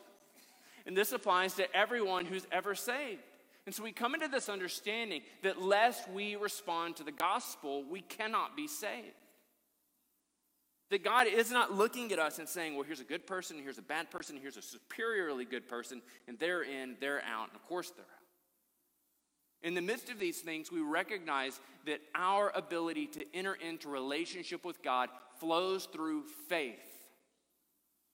and 0.85 0.95
this 0.95 1.11
applies 1.11 1.55
to 1.55 1.75
everyone 1.75 2.25
who's 2.25 2.45
ever 2.51 2.75
saved. 2.75 3.23
And 3.65 3.73
so 3.73 3.83
we 3.83 3.91
come 3.91 4.13
into 4.13 4.27
this 4.27 4.47
understanding 4.47 5.21
that 5.41 5.61
lest 5.61 6.09
we 6.11 6.35
respond 6.35 6.97
to 6.97 7.03
the 7.03 7.11
gospel, 7.11 7.83
we 7.89 8.01
cannot 8.01 8.55
be 8.55 8.67
saved. 8.67 9.15
That 10.91 11.03
God 11.03 11.25
is 11.25 11.49
not 11.51 11.73
looking 11.73 12.11
at 12.11 12.19
us 12.19 12.37
and 12.37 12.47
saying, 12.47 12.75
well, 12.75 12.83
here's 12.83 12.99
a 12.99 13.05
good 13.05 13.25
person, 13.25 13.57
here's 13.63 13.77
a 13.77 13.81
bad 13.81 14.11
person, 14.11 14.37
here's 14.39 14.57
a 14.57 14.61
superiorly 14.61 15.45
good 15.45 15.67
person, 15.67 16.01
and 16.27 16.37
they're 16.37 16.63
in, 16.63 16.97
they're 16.99 17.23
out, 17.23 17.47
and 17.47 17.55
of 17.55 17.65
course 17.65 17.91
they're 17.91 18.03
out. 18.03 18.21
In 19.63 19.73
the 19.73 19.81
midst 19.81 20.09
of 20.09 20.19
these 20.19 20.41
things, 20.41 20.71
we 20.71 20.81
recognize 20.81 21.59
that 21.85 22.01
our 22.13 22.51
ability 22.55 23.07
to 23.07 23.25
enter 23.33 23.53
into 23.53 23.89
relationship 23.89 24.65
with 24.65 24.83
God 24.83 25.09
flows 25.39 25.85
through 25.85 26.23
faith. 26.49 26.79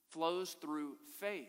Flows 0.10 0.56
through 0.62 0.98
faith. 1.20 1.48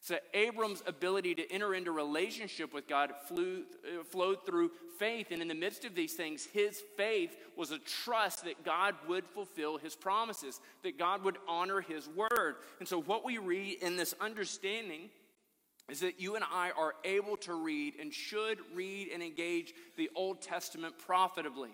So 0.00 0.16
Abram's 0.32 0.82
ability 0.86 1.34
to 1.36 1.52
enter 1.52 1.74
into 1.74 1.90
relationship 1.90 2.72
with 2.72 2.88
God 2.88 3.12
flew, 3.26 3.64
uh, 3.84 4.04
flowed 4.04 4.46
through 4.46 4.70
faith. 4.98 5.28
And 5.30 5.42
in 5.42 5.48
the 5.48 5.54
midst 5.54 5.84
of 5.84 5.94
these 5.94 6.14
things, 6.14 6.46
his 6.52 6.82
faith 6.96 7.36
was 7.56 7.72
a 7.72 7.78
trust 7.78 8.44
that 8.44 8.64
God 8.64 8.94
would 9.08 9.26
fulfill 9.26 9.76
his 9.76 9.96
promises, 9.96 10.60
that 10.82 10.98
God 10.98 11.24
would 11.24 11.38
honor 11.48 11.80
his 11.80 12.08
word. 12.08 12.56
And 12.78 12.88
so, 12.88 13.00
what 13.00 13.24
we 13.24 13.38
read 13.38 13.82
in 13.82 13.96
this 13.96 14.14
understanding 14.20 15.10
is 15.88 16.00
that 16.00 16.20
you 16.20 16.36
and 16.36 16.44
I 16.44 16.70
are 16.70 16.94
able 17.04 17.36
to 17.38 17.54
read 17.54 17.94
and 17.98 18.12
should 18.12 18.58
read 18.74 19.08
and 19.12 19.22
engage 19.22 19.74
the 19.96 20.10
Old 20.14 20.42
Testament 20.42 20.94
profitably. 20.98 21.70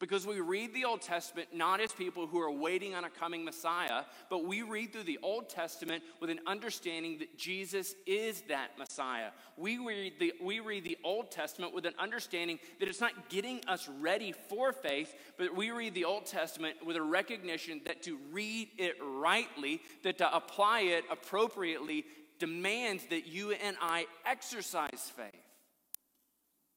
Because 0.00 0.26
we 0.26 0.40
read 0.40 0.72
the 0.72 0.86
Old 0.86 1.02
Testament 1.02 1.48
not 1.52 1.78
as 1.78 1.92
people 1.92 2.26
who 2.26 2.40
are 2.40 2.50
waiting 2.50 2.94
on 2.94 3.04
a 3.04 3.10
coming 3.10 3.44
Messiah, 3.44 4.04
but 4.30 4.46
we 4.46 4.62
read 4.62 4.94
through 4.94 5.02
the 5.02 5.18
Old 5.22 5.50
Testament 5.50 6.02
with 6.20 6.30
an 6.30 6.40
understanding 6.46 7.18
that 7.18 7.36
Jesus 7.36 7.94
is 8.06 8.42
that 8.48 8.78
Messiah. 8.78 9.28
We 9.58 9.76
read 9.76 10.14
the, 10.18 10.32
we 10.42 10.60
read 10.60 10.84
the 10.84 10.96
Old 11.04 11.30
Testament 11.30 11.74
with 11.74 11.84
an 11.84 11.92
understanding 11.98 12.58
that 12.78 12.88
it's 12.88 13.02
not 13.02 13.28
getting 13.28 13.60
us 13.68 13.90
ready 14.00 14.32
for 14.32 14.72
faith, 14.72 15.14
but 15.36 15.54
we 15.54 15.70
read 15.70 15.94
the 15.94 16.06
Old 16.06 16.24
Testament 16.24 16.78
with 16.84 16.96
a 16.96 17.02
recognition 17.02 17.82
that 17.84 18.02
to 18.04 18.18
read 18.32 18.70
it 18.78 18.96
rightly, 19.04 19.82
that 20.02 20.16
to 20.18 20.34
apply 20.34 20.80
it 20.80 21.04
appropriately, 21.12 22.06
demands 22.38 23.04
that 23.10 23.26
you 23.26 23.50
and 23.52 23.76
I 23.82 24.06
exercise 24.24 25.12
faith. 25.14 25.49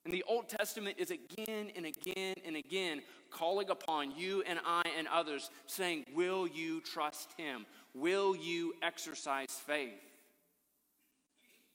And 0.05 0.13
the 0.13 0.23
Old 0.27 0.49
Testament 0.49 0.97
is 0.99 1.11
again 1.11 1.71
and 1.75 1.85
again 1.85 2.35
and 2.45 2.55
again 2.57 3.01
calling 3.31 3.69
upon 3.69 4.11
you 4.11 4.43
and 4.45 4.59
I 4.65 4.83
and 4.97 5.07
others, 5.07 5.49
saying, 5.65 6.05
Will 6.13 6.45
you 6.45 6.81
trust 6.81 7.29
Him? 7.37 7.65
Will 7.93 8.35
you 8.35 8.73
exercise 8.81 9.51
faith? 9.65 9.93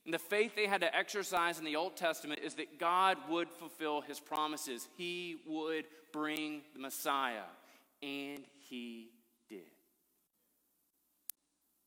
And 0.05 0.15
the 0.15 0.19
faith 0.19 0.55
they 0.57 0.67
had 0.67 0.81
to 0.83 0.95
exercise 0.95 1.59
in 1.59 1.65
the 1.65 1.77
Old 1.77 1.97
Testament 1.97 2.41
is 2.43 2.55
that 2.55 2.79
God 2.79 3.17
would 3.29 3.51
fulfill 3.51 4.03
His 4.03 4.21
promises. 4.21 4.89
He 4.97 5.37
would 5.47 5.85
bring 6.13 6.63
the 6.75 6.81
Messiah. 6.81 7.45
And 8.03 8.45
He 8.69 9.09
did. 9.49 9.61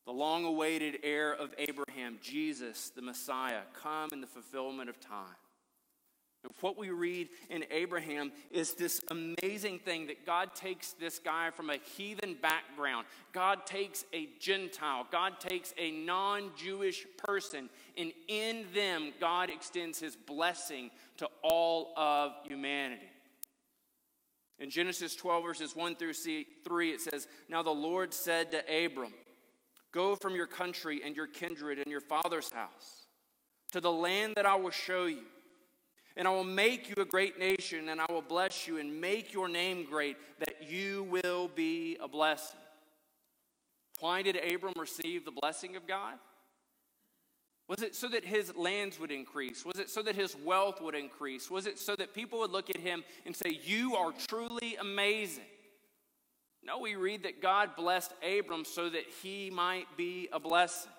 The 0.06 0.12
long 0.12 0.46
awaited 0.46 1.00
heir 1.04 1.34
of 1.34 1.54
Abraham, 1.58 2.18
Jesus, 2.22 2.92
the 2.96 3.02
Messiah, 3.02 3.62
come 3.74 4.10
in 4.12 4.22
the 4.22 4.28
fulfillment 4.28 4.90
of 4.90 5.00
time. 5.00 5.36
What 6.62 6.78
we 6.78 6.90
read 6.90 7.30
in 7.50 7.66
Abraham 7.70 8.32
is 8.50 8.74
this 8.74 9.02
amazing 9.12 9.80
thing 9.80 10.08
that 10.08 10.26
God 10.26 10.56
takes 10.56 10.94
this 10.94 11.20
guy 11.20 11.52
from 11.52 11.70
a 11.70 11.78
heathen 11.96 12.36
background. 12.42 13.06
God 13.32 13.66
takes 13.66 14.06
a 14.12 14.28
Gentile. 14.40 15.06
God 15.12 15.40
takes 15.40 15.74
a 15.78 15.92
non 15.92 16.52
Jewish 16.58 17.06
person. 17.18 17.70
And 17.96 18.12
in 18.28 18.66
them, 18.74 19.12
God 19.20 19.52
extends 19.52 20.00
his 20.00 20.16
blessing 20.16 20.90
to 21.18 21.28
all 21.44 21.94
of 21.96 22.32
humanity. 22.48 23.10
In 24.58 24.70
Genesis 24.70 25.16
12, 25.16 25.44
verses 25.44 25.76
1 25.76 25.96
through 25.96 26.14
3, 26.14 26.92
it 26.92 27.02
says, 27.02 27.28
Now 27.50 27.62
the 27.62 27.72
Lord 27.72 28.14
said 28.14 28.52
to 28.52 28.86
Abram, 28.86 29.14
Go 29.92 30.16
from 30.16 30.36
your 30.36 30.48
country 30.48 31.02
and 31.04 31.16
your 31.16 31.28
kindred 31.28 31.78
and 31.80 31.88
your 31.88 32.02
father's 32.02 32.52
house 32.52 33.08
to 33.72 33.82
the 33.82 33.92
land 33.92 34.34
that 34.36 34.46
I 34.46 34.56
will 34.56 34.72
show 34.72 35.06
you. 35.06 35.24
And 36.18 36.28
I 36.28 36.32
will 36.32 36.44
make 36.44 36.90
you 36.90 37.02
a 37.02 37.06
great 37.06 37.40
nation, 37.40 37.90
and 37.90 38.02
I 38.02 38.06
will 38.10 38.22
bless 38.22 38.68
you 38.68 38.78
and 38.78 39.00
make 39.00 39.34
your 39.34 39.48
name 39.48 39.86
great, 39.90 40.18
that 40.40 40.70
you 40.70 41.04
will 41.10 41.48
be 41.48 41.98
a 42.02 42.08
blessing. 42.08 42.60
Why 44.00 44.22
did 44.22 44.36
Abram 44.36 44.74
receive 44.78 45.26
the 45.26 45.32
blessing 45.32 45.76
of 45.76 45.88
God? 45.88 46.16
Was 47.68 47.84
it 47.84 47.96
so 47.96 48.10
that 48.10 48.26
his 48.26 48.54
lands 48.58 49.00
would 49.00 49.12
increase? 49.12 49.66
Was 49.66 49.80
it 49.80 49.90
so 49.90 50.02
that 50.02 50.16
his 50.16 50.36
wealth 50.36 50.82
would 50.82 50.96
increase? 50.96 51.50
Was 51.50 51.68
it 51.68 51.80
so 51.80 51.96
that 51.96 52.14
people 52.14 52.40
would 52.40 52.52
look 52.52 52.70
at 52.70 52.78
him 52.78 53.04
and 53.26 53.34
say, 53.34 53.60
You 53.64 53.96
are 53.96 54.12
truly 54.12 54.76
amazing? 54.76 55.46
No, 56.64 56.80
we 56.80 56.96
read 56.96 57.24
that 57.24 57.42
God 57.42 57.76
blessed 57.76 58.14
Abram 58.22 58.66
so 58.66 58.90
that 58.90 59.06
he 59.24 59.50
might 59.50 59.86
be 59.96 60.28
a 60.34 60.40
blessing. 60.40 60.92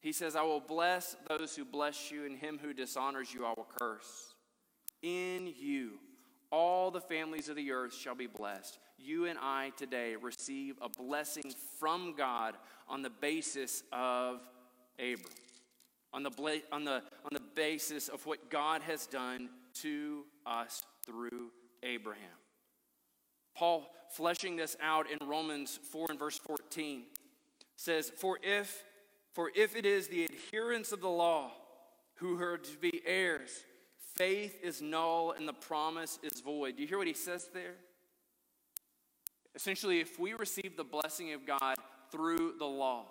He 0.00 0.12
says, 0.12 0.34
I 0.34 0.42
will 0.42 0.60
bless 0.60 1.14
those 1.28 1.54
who 1.54 1.64
bless 1.64 2.10
you, 2.10 2.24
and 2.24 2.36
him 2.36 2.58
who 2.60 2.72
dishonors 2.72 3.32
you 3.32 3.44
I 3.44 3.52
will 3.56 3.68
curse. 3.78 4.34
In 5.02 5.52
you, 5.58 5.98
all 6.50 6.90
the 6.90 7.00
families 7.00 7.48
of 7.48 7.56
the 7.56 7.70
earth 7.70 7.94
shall 7.94 8.14
be 8.14 8.26
blessed. 8.26 8.78
You 8.98 9.26
and 9.26 9.38
I 9.40 9.72
today 9.76 10.16
receive 10.16 10.76
a 10.80 10.88
blessing 10.88 11.52
from 11.78 12.14
God 12.16 12.56
on 12.88 13.02
the 13.02 13.10
basis 13.10 13.82
of 13.92 14.40
Abram, 14.98 15.32
on 16.12 16.22
the, 16.22 16.30
on 16.72 16.84
the, 16.84 17.02
on 17.24 17.30
the 17.32 17.42
basis 17.54 18.08
of 18.08 18.24
what 18.26 18.50
God 18.50 18.82
has 18.82 19.06
done 19.06 19.50
to 19.82 20.24
us 20.46 20.82
through 21.06 21.50
Abraham. 21.82 22.24
Paul, 23.54 23.86
fleshing 24.10 24.56
this 24.56 24.76
out 24.82 25.06
in 25.10 25.26
Romans 25.26 25.78
4 25.92 26.06
and 26.10 26.18
verse 26.18 26.38
14, 26.38 27.04
says, 27.76 28.10
For 28.10 28.38
if 28.42 28.84
for 29.32 29.50
if 29.54 29.76
it 29.76 29.86
is 29.86 30.08
the 30.08 30.24
adherents 30.24 30.92
of 30.92 31.00
the 31.00 31.08
law 31.08 31.52
who 32.16 32.40
are 32.42 32.58
to 32.58 32.76
be 32.78 33.00
heirs, 33.06 33.50
faith 34.16 34.58
is 34.62 34.82
null 34.82 35.32
and 35.32 35.48
the 35.48 35.52
promise 35.52 36.18
is 36.22 36.40
void. 36.40 36.76
Do 36.76 36.82
you 36.82 36.88
hear 36.88 36.98
what 36.98 37.06
he 37.06 37.14
says 37.14 37.48
there? 37.54 37.74
Essentially, 39.54 40.00
if 40.00 40.18
we 40.18 40.32
receive 40.34 40.76
the 40.76 40.84
blessing 40.84 41.32
of 41.32 41.46
God 41.46 41.76
through 42.12 42.54
the 42.58 42.66
law, 42.66 43.06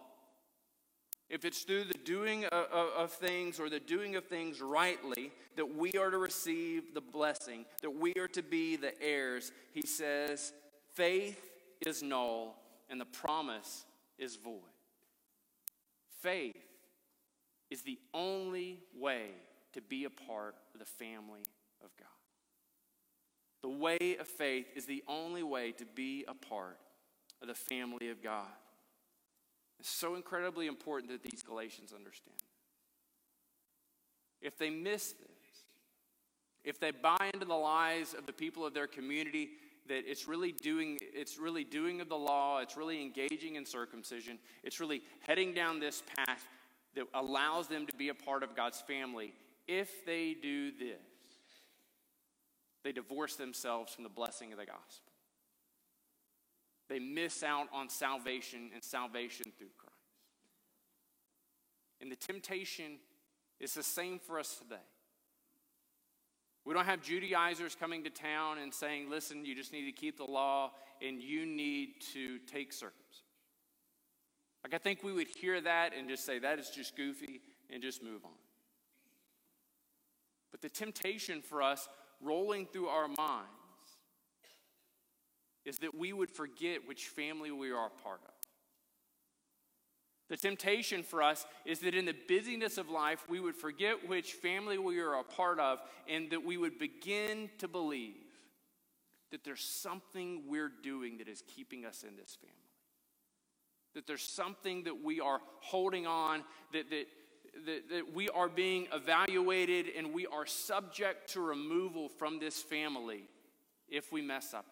if 1.29 1.45
it's 1.45 1.61
through 1.61 1.83
the 1.83 1.97
doing 2.05 2.45
of, 2.45 2.65
of, 2.71 3.11
things 3.11 3.59
or 3.59 3.69
the 3.69 3.79
doing 3.79 4.15
of 4.15 4.25
things 4.25 4.61
rightly 4.61 5.31
that 5.57 5.75
we 5.75 5.91
are 5.91 6.09
to 6.09 6.17
receive 6.17 6.93
the 6.93 7.01
blessing, 7.01 7.65
that 7.81 7.91
we 7.91 8.13
are 8.15 8.27
to 8.29 8.41
be 8.41 8.75
the 8.75 8.99
heirs, 9.01 9.51
he 9.71 9.81
says, 9.81 10.53
faith 10.95 11.51
is 11.85 12.01
null 12.01 12.55
and 12.89 12.99
the 12.99 13.05
promise 13.05 13.85
is 14.17 14.37
void. 14.37 14.78
Faith 16.21 16.55
is 17.69 17.81
the 17.81 17.99
only 18.13 18.79
way 18.97 19.27
to 19.73 19.81
be 19.81 20.05
a 20.05 20.09
part 20.09 20.55
of 20.73 20.79
the 20.79 20.85
family 20.85 21.43
of 21.83 21.89
God. 21.97 22.07
The 23.61 23.69
way 23.69 24.17
of 24.19 24.27
faith 24.27 24.67
is 24.75 24.85
the 24.85 25.03
only 25.07 25.43
way 25.43 25.71
to 25.73 25.85
be 25.85 26.25
a 26.27 26.33
part 26.33 26.77
of 27.41 27.47
the 27.47 27.53
family 27.53 28.09
of 28.09 28.23
God. 28.23 28.47
It's 29.79 29.89
so 29.89 30.15
incredibly 30.15 30.67
important 30.67 31.11
that 31.11 31.23
these 31.23 31.41
Galatians 31.41 31.93
understand. 31.95 32.35
If 34.41 34.57
they 34.57 34.69
miss 34.69 35.11
this, 35.13 35.29
if 36.63 36.79
they 36.79 36.91
buy 36.91 37.29
into 37.33 37.45
the 37.45 37.53
lies 37.53 38.13
of 38.13 38.25
the 38.25 38.33
people 38.33 38.65
of 38.65 38.73
their 38.73 38.87
community, 38.87 39.49
that 39.89 40.09
it's 40.09 40.27
really 40.27 40.51
doing 40.51 40.97
it's 41.01 41.37
really 41.37 41.63
doing 41.63 41.99
of 41.99 42.07
the 42.07 42.15
law 42.15 42.59
it's 42.59 42.77
really 42.77 43.01
engaging 43.01 43.55
in 43.55 43.65
circumcision 43.65 44.37
it's 44.63 44.79
really 44.79 45.01
heading 45.19 45.53
down 45.53 45.79
this 45.79 46.01
path 46.15 46.47
that 46.95 47.05
allows 47.13 47.67
them 47.67 47.85
to 47.85 47.95
be 47.95 48.09
a 48.09 48.13
part 48.13 48.43
of 48.43 48.55
god's 48.55 48.79
family. 48.81 49.33
If 49.67 50.05
they 50.05 50.35
do 50.41 50.71
this 50.71 50.97
they 52.83 52.91
divorce 52.91 53.35
themselves 53.35 53.93
from 53.93 54.03
the 54.03 54.09
blessing 54.09 54.53
of 54.53 54.57
the 54.57 54.65
gospel. 54.65 55.11
They 56.87 56.99
miss 56.99 57.43
out 57.43 57.67
on 57.73 57.89
salvation 57.89 58.71
and 58.73 58.83
salvation 58.83 59.51
through 59.57 59.67
christ. 59.77 59.95
And 62.01 62.11
the 62.11 62.15
temptation 62.15 62.99
is 63.59 63.73
the 63.73 63.83
same 63.83 64.19
for 64.19 64.39
us 64.39 64.55
today 64.55 64.88
we 66.65 66.73
don't 66.73 66.85
have 66.85 67.01
Judaizers 67.01 67.75
coming 67.75 68.03
to 68.03 68.09
town 68.09 68.57
and 68.59 68.73
saying, 68.73 69.09
listen, 69.09 69.45
you 69.45 69.55
just 69.55 69.71
need 69.71 69.85
to 69.85 69.91
keep 69.91 70.17
the 70.17 70.25
law 70.25 70.71
and 71.01 71.21
you 71.21 71.45
need 71.45 72.01
to 72.13 72.39
take 72.39 72.73
circumcision. 72.73 73.25
Like, 74.63 74.73
I 74.73 74.77
think 74.77 75.03
we 75.03 75.13
would 75.13 75.27
hear 75.27 75.59
that 75.61 75.93
and 75.97 76.09
just 76.09 76.25
say, 76.25 76.39
that 76.39 76.59
is 76.59 76.69
just 76.69 76.95
goofy 76.97 77.41
and 77.69 77.81
just 77.81 78.03
move 78.03 78.25
on. 78.25 78.31
But 80.51 80.61
the 80.61 80.69
temptation 80.69 81.41
for 81.41 81.61
us 81.61 81.87
rolling 82.21 82.65
through 82.65 82.87
our 82.87 83.07
minds 83.07 83.49
is 85.65 85.79
that 85.79 85.95
we 85.95 86.11
would 86.11 86.29
forget 86.29 86.87
which 86.87 87.07
family 87.07 87.51
we 87.51 87.71
are 87.71 87.89
part 88.03 88.21
of. 88.25 88.38
The 90.29 90.37
temptation 90.37 91.01
for 91.01 91.23
us 91.23 91.45
is 91.65 91.79
that 91.79 91.95
in 91.95 92.05
the 92.05 92.15
busyness 92.27 92.77
of 92.77 92.89
life, 92.89 93.25
we 93.27 93.39
would 93.39 93.55
forget 93.55 94.07
which 94.07 94.33
family 94.33 94.77
we 94.77 94.99
are 94.99 95.15
a 95.15 95.23
part 95.23 95.59
of 95.59 95.81
and 96.07 96.29
that 96.29 96.45
we 96.45 96.55
would 96.55 96.77
begin 96.77 97.49
to 97.57 97.67
believe 97.67 98.13
that 99.31 99.43
there's 99.43 99.63
something 99.63 100.43
we're 100.47 100.71
doing 100.83 101.17
that 101.17 101.27
is 101.27 101.43
keeping 101.55 101.83
us 101.83 102.03
in 102.07 102.15
this 102.15 102.37
family. 102.39 102.55
That 103.95 104.05
there's 104.05 104.23
something 104.23 104.83
that 104.83 105.03
we 105.03 105.19
are 105.19 105.39
holding 105.61 106.05
on, 106.05 106.43
that, 106.73 106.91
that, 106.91 107.07
that, 107.65 107.89
that 107.89 108.13
we 108.13 108.29
are 108.29 108.49
being 108.49 108.87
evaluated 108.93 109.87
and 109.97 110.13
we 110.13 110.27
are 110.27 110.45
subject 110.45 111.31
to 111.33 111.41
removal 111.41 112.07
from 112.07 112.39
this 112.39 112.61
family 112.61 113.23
if 113.87 114.11
we 114.11 114.21
mess 114.21 114.53
up 114.53 114.65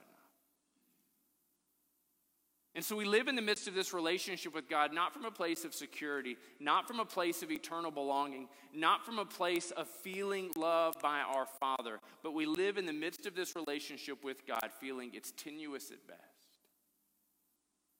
and 2.77 2.85
so 2.85 2.95
we 2.95 3.05
live 3.05 3.27
in 3.27 3.35
the 3.35 3.41
midst 3.41 3.67
of 3.67 3.73
this 3.73 3.91
relationship 3.91 4.53
with 4.53 4.69
God, 4.69 4.93
not 4.93 5.11
from 5.11 5.25
a 5.25 5.31
place 5.31 5.65
of 5.65 5.73
security, 5.73 6.37
not 6.59 6.87
from 6.87 6.99
a 6.99 7.05
place 7.05 7.41
of 7.41 7.51
eternal 7.51 7.89
belonging, 7.89 8.47
not 8.71 9.03
from 9.03 9.17
a 9.17 9.25
place 9.25 9.71
of 9.71 9.87
feeling 9.87 10.51
loved 10.55 11.01
by 11.01 11.21
our 11.21 11.47
Father, 11.59 11.99
but 12.21 12.35
we 12.35 12.45
live 12.45 12.77
in 12.77 12.85
the 12.85 12.93
midst 12.93 13.25
of 13.25 13.33
this 13.33 13.55
relationship 13.55 14.23
with 14.23 14.45
God 14.45 14.69
feeling 14.79 15.09
it's 15.15 15.31
tenuous 15.31 15.89
at 15.89 16.05
best, 16.07 16.21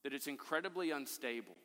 that 0.04 0.14
it's 0.14 0.28
incredibly 0.28 0.92
unstable, 0.92 1.58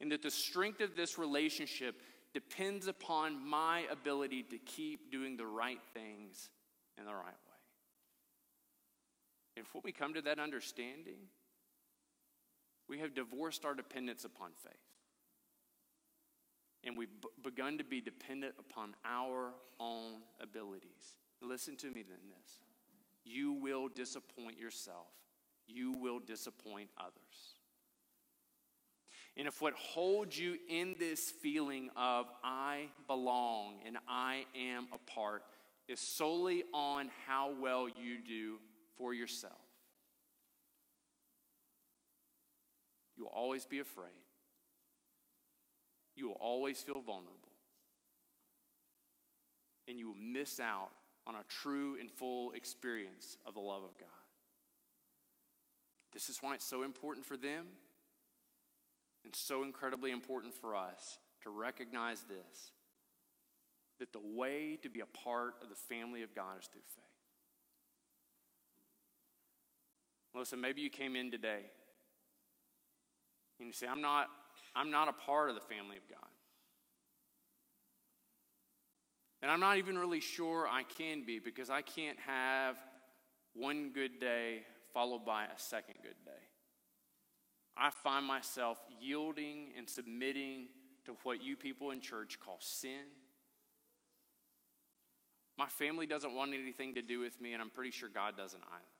and 0.00 0.10
that 0.10 0.22
the 0.22 0.30
strength 0.30 0.80
of 0.80 0.96
this 0.96 1.18
relationship 1.18 2.00
depends 2.32 2.86
upon 2.86 3.46
my 3.46 3.82
ability 3.92 4.42
to 4.44 4.56
keep 4.56 5.12
doing 5.12 5.36
the 5.36 5.44
right 5.44 5.82
things 5.92 6.48
in 6.96 7.04
the 7.04 7.12
right 7.12 7.24
way. 7.26 7.56
If 9.58 9.66
we 9.84 9.92
come 9.92 10.14
to 10.14 10.22
that 10.22 10.38
understanding, 10.38 11.18
we 12.88 12.98
have 13.00 13.14
divorced 13.14 13.64
our 13.64 13.74
dependence 13.74 14.24
upon 14.24 14.50
faith. 14.62 14.72
And 16.84 16.96
we've 16.96 17.08
b- 17.20 17.28
begun 17.42 17.78
to 17.78 17.84
be 17.84 18.00
dependent 18.00 18.54
upon 18.58 18.94
our 19.04 19.52
own 19.80 20.20
abilities. 20.40 21.16
Listen 21.42 21.76
to 21.76 21.86
me 21.86 22.02
then 22.02 22.18
this. 22.28 22.60
You 23.24 23.52
will 23.52 23.88
disappoint 23.88 24.58
yourself. 24.58 25.08
You 25.66 25.92
will 25.92 26.20
disappoint 26.20 26.90
others. 26.96 27.56
And 29.36 29.46
if 29.46 29.60
what 29.60 29.74
holds 29.74 30.38
you 30.38 30.56
in 30.68 30.94
this 30.98 31.30
feeling 31.42 31.90
of 31.96 32.26
I 32.42 32.86
belong 33.06 33.80
and 33.84 33.98
I 34.08 34.46
am 34.56 34.86
a 34.92 35.10
part 35.10 35.42
is 35.88 36.00
solely 36.00 36.64
on 36.72 37.10
how 37.26 37.52
well 37.60 37.88
you 37.88 38.18
do 38.26 38.58
for 38.96 39.12
yourself, 39.12 39.65
You 43.16 43.24
will 43.24 43.32
always 43.34 43.64
be 43.64 43.78
afraid. 43.78 44.06
You 46.14 46.28
will 46.28 46.38
always 46.40 46.80
feel 46.80 47.00
vulnerable. 47.00 47.32
And 49.88 49.98
you 49.98 50.08
will 50.08 50.20
miss 50.20 50.60
out 50.60 50.90
on 51.26 51.34
a 51.34 51.44
true 51.48 51.96
and 52.00 52.10
full 52.10 52.52
experience 52.52 53.36
of 53.46 53.54
the 53.54 53.60
love 53.60 53.82
of 53.82 53.96
God. 53.98 54.08
This 56.12 56.28
is 56.28 56.38
why 56.40 56.54
it's 56.54 56.64
so 56.64 56.82
important 56.82 57.26
for 57.26 57.36
them 57.36 57.66
and 59.24 59.34
so 59.34 59.64
incredibly 59.64 60.12
important 60.12 60.54
for 60.54 60.74
us 60.74 61.18
to 61.42 61.50
recognize 61.50 62.22
this 62.22 62.70
that 63.98 64.12
the 64.12 64.20
way 64.22 64.78
to 64.82 64.90
be 64.90 65.00
a 65.00 65.06
part 65.06 65.54
of 65.62 65.68
the 65.68 65.74
family 65.74 66.22
of 66.22 66.34
God 66.34 66.58
is 66.60 66.66
through 66.66 66.82
faith. 66.94 67.04
Listen, 70.34 70.60
maybe 70.60 70.82
you 70.82 70.90
came 70.90 71.16
in 71.16 71.30
today 71.30 71.62
and 73.58 73.66
you 73.66 73.72
say, 73.72 73.86
I'm 73.86 74.02
not, 74.02 74.28
I'm 74.74 74.90
not 74.90 75.08
a 75.08 75.12
part 75.12 75.48
of 75.48 75.54
the 75.54 75.60
family 75.62 75.96
of 75.96 76.08
God. 76.08 76.28
And 79.42 79.50
I'm 79.50 79.60
not 79.60 79.78
even 79.78 79.98
really 79.98 80.20
sure 80.20 80.66
I 80.66 80.82
can 80.82 81.24
be 81.24 81.38
because 81.38 81.70
I 81.70 81.82
can't 81.82 82.18
have 82.26 82.76
one 83.54 83.90
good 83.94 84.18
day 84.18 84.62
followed 84.92 85.24
by 85.24 85.44
a 85.44 85.58
second 85.58 85.96
good 86.02 86.16
day. 86.24 86.30
I 87.76 87.90
find 87.90 88.24
myself 88.26 88.78
yielding 89.00 89.68
and 89.76 89.88
submitting 89.88 90.68
to 91.04 91.12
what 91.22 91.42
you 91.42 91.56
people 91.56 91.90
in 91.90 92.00
church 92.00 92.38
call 92.40 92.58
sin. 92.60 93.04
My 95.58 95.66
family 95.66 96.06
doesn't 96.06 96.34
want 96.34 96.52
anything 96.54 96.94
to 96.94 97.02
do 97.02 97.20
with 97.20 97.40
me, 97.40 97.52
and 97.52 97.62
I'm 97.62 97.70
pretty 97.70 97.90
sure 97.90 98.08
God 98.08 98.36
doesn't 98.36 98.62
either. 98.62 98.95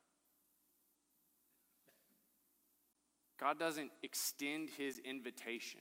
God 3.46 3.61
doesn't 3.61 3.92
extend 4.02 4.70
his 4.76 4.98
invitation 4.98 5.78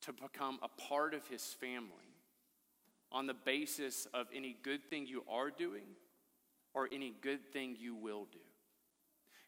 to 0.00 0.12
become 0.12 0.58
a 0.60 0.82
part 0.88 1.14
of 1.14 1.24
his 1.28 1.44
family 1.60 2.16
on 3.12 3.28
the 3.28 3.34
basis 3.34 4.08
of 4.12 4.26
any 4.34 4.56
good 4.64 4.82
thing 4.90 5.06
you 5.06 5.22
are 5.30 5.52
doing 5.52 5.86
or 6.74 6.88
any 6.90 7.14
good 7.20 7.52
thing 7.52 7.76
you 7.78 7.94
will 7.94 8.26
do. 8.32 8.40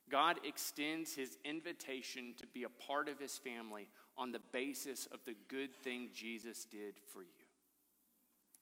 God 0.09 0.37
extends 0.45 1.13
his 1.17 1.37
invitation 1.45 2.33
to 2.37 2.47
be 2.47 2.63
a 2.63 2.87
part 2.87 3.09
of 3.09 3.19
his 3.19 3.39
family 3.39 3.89
on 4.17 4.31
the 4.31 4.43
basis 4.53 5.07
of 5.07 5.19
the 5.25 5.35
good 5.49 5.75
thing 5.75 6.11
Jesus 6.15 6.65
did 6.65 6.95
for 7.13 7.23
you. 7.23 7.47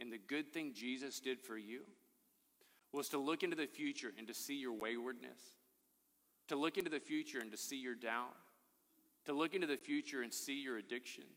And 0.00 0.10
the 0.10 0.16
good 0.16 0.54
thing 0.54 0.72
Jesus 0.74 1.20
did 1.20 1.38
for 1.38 1.58
you 1.58 1.82
was 2.94 3.10
to 3.10 3.18
look 3.18 3.42
into 3.42 3.56
the 3.56 3.66
future 3.66 4.14
and 4.16 4.26
to 4.26 4.32
see 4.32 4.54
your 4.54 4.72
waywardness 4.72 5.42
to 6.48 6.56
look 6.56 6.78
into 6.78 6.90
the 6.90 7.00
future 7.00 7.40
and 7.40 7.50
to 7.50 7.56
see 7.56 7.76
your 7.76 7.94
doubt, 7.94 8.36
to 9.26 9.32
look 9.32 9.54
into 9.54 9.66
the 9.66 9.76
future 9.76 10.22
and 10.22 10.32
see 10.32 10.60
your 10.60 10.78
addictions, 10.78 11.28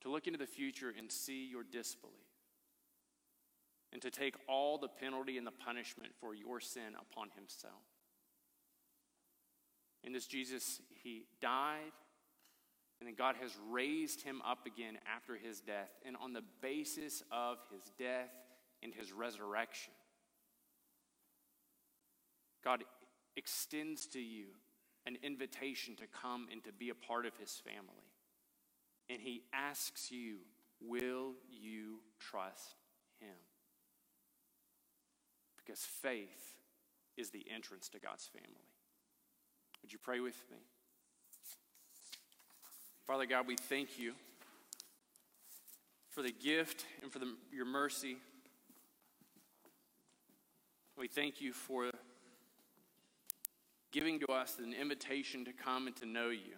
to 0.00 0.10
look 0.10 0.26
into 0.26 0.38
the 0.38 0.46
future 0.46 0.92
and 0.96 1.10
see 1.10 1.46
your 1.46 1.62
disbelief, 1.62 2.16
and 3.92 4.02
to 4.02 4.10
take 4.10 4.34
all 4.48 4.78
the 4.78 4.88
penalty 4.88 5.38
and 5.38 5.46
the 5.46 5.52
punishment 5.52 6.12
for 6.20 6.34
your 6.34 6.60
sin 6.60 6.94
upon 7.00 7.28
himself. 7.36 7.72
In 10.04 10.12
this 10.12 10.26
Jesus, 10.26 10.80
he 11.02 11.26
died, 11.40 11.92
and 12.98 13.08
then 13.08 13.14
God 13.14 13.36
has 13.40 13.56
raised 13.70 14.22
him 14.22 14.42
up 14.46 14.66
again 14.66 14.98
after 15.12 15.36
his 15.36 15.60
death. 15.60 15.90
And 16.04 16.16
on 16.16 16.32
the 16.32 16.42
basis 16.60 17.22
of 17.30 17.58
his 17.72 17.92
death 17.98 18.30
and 18.82 18.92
his 18.92 19.12
resurrection, 19.12 19.92
God 22.64 22.84
extends 23.36 24.06
to 24.08 24.20
you 24.20 24.46
an 25.06 25.16
invitation 25.22 25.96
to 25.96 26.04
come 26.06 26.46
and 26.50 26.62
to 26.64 26.72
be 26.72 26.90
a 26.90 26.94
part 26.94 27.26
of 27.26 27.36
his 27.36 27.60
family. 27.64 28.06
And 29.08 29.20
he 29.20 29.42
asks 29.52 30.10
you, 30.10 30.38
Will 30.80 31.34
you 31.48 32.00
trust 32.18 32.74
him? 33.20 33.36
Because 35.56 35.80
faith 35.80 36.56
is 37.16 37.30
the 37.30 37.44
entrance 37.54 37.88
to 37.90 38.00
God's 38.00 38.26
family. 38.26 38.66
Would 39.80 39.92
you 39.92 39.98
pray 39.98 40.20
with 40.20 40.42
me? 40.50 40.58
Father 43.06 43.26
God, 43.26 43.46
we 43.46 43.56
thank 43.56 43.98
you 43.98 44.14
for 46.10 46.22
the 46.22 46.32
gift 46.32 46.84
and 47.02 47.12
for 47.12 47.18
the, 47.18 47.34
your 47.52 47.66
mercy. 47.66 48.16
We 50.96 51.08
thank 51.08 51.40
you 51.40 51.52
for 51.52 51.90
giving 53.92 54.18
to 54.20 54.26
us 54.32 54.58
an 54.58 54.72
invitation 54.72 55.44
to 55.44 55.52
come 55.52 55.86
and 55.86 55.94
to 55.96 56.06
know 56.06 56.30
you. 56.30 56.56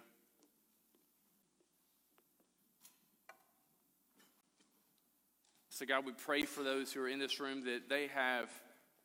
So, 5.69 5.85
God, 5.85 6.07
we 6.07 6.13
pray 6.13 6.43
for 6.43 6.63
those 6.63 6.93
who 6.93 7.03
are 7.03 7.09
in 7.09 7.19
this 7.19 7.41
room 7.41 7.65
that 7.65 7.89
they 7.89 8.07
have 8.15 8.49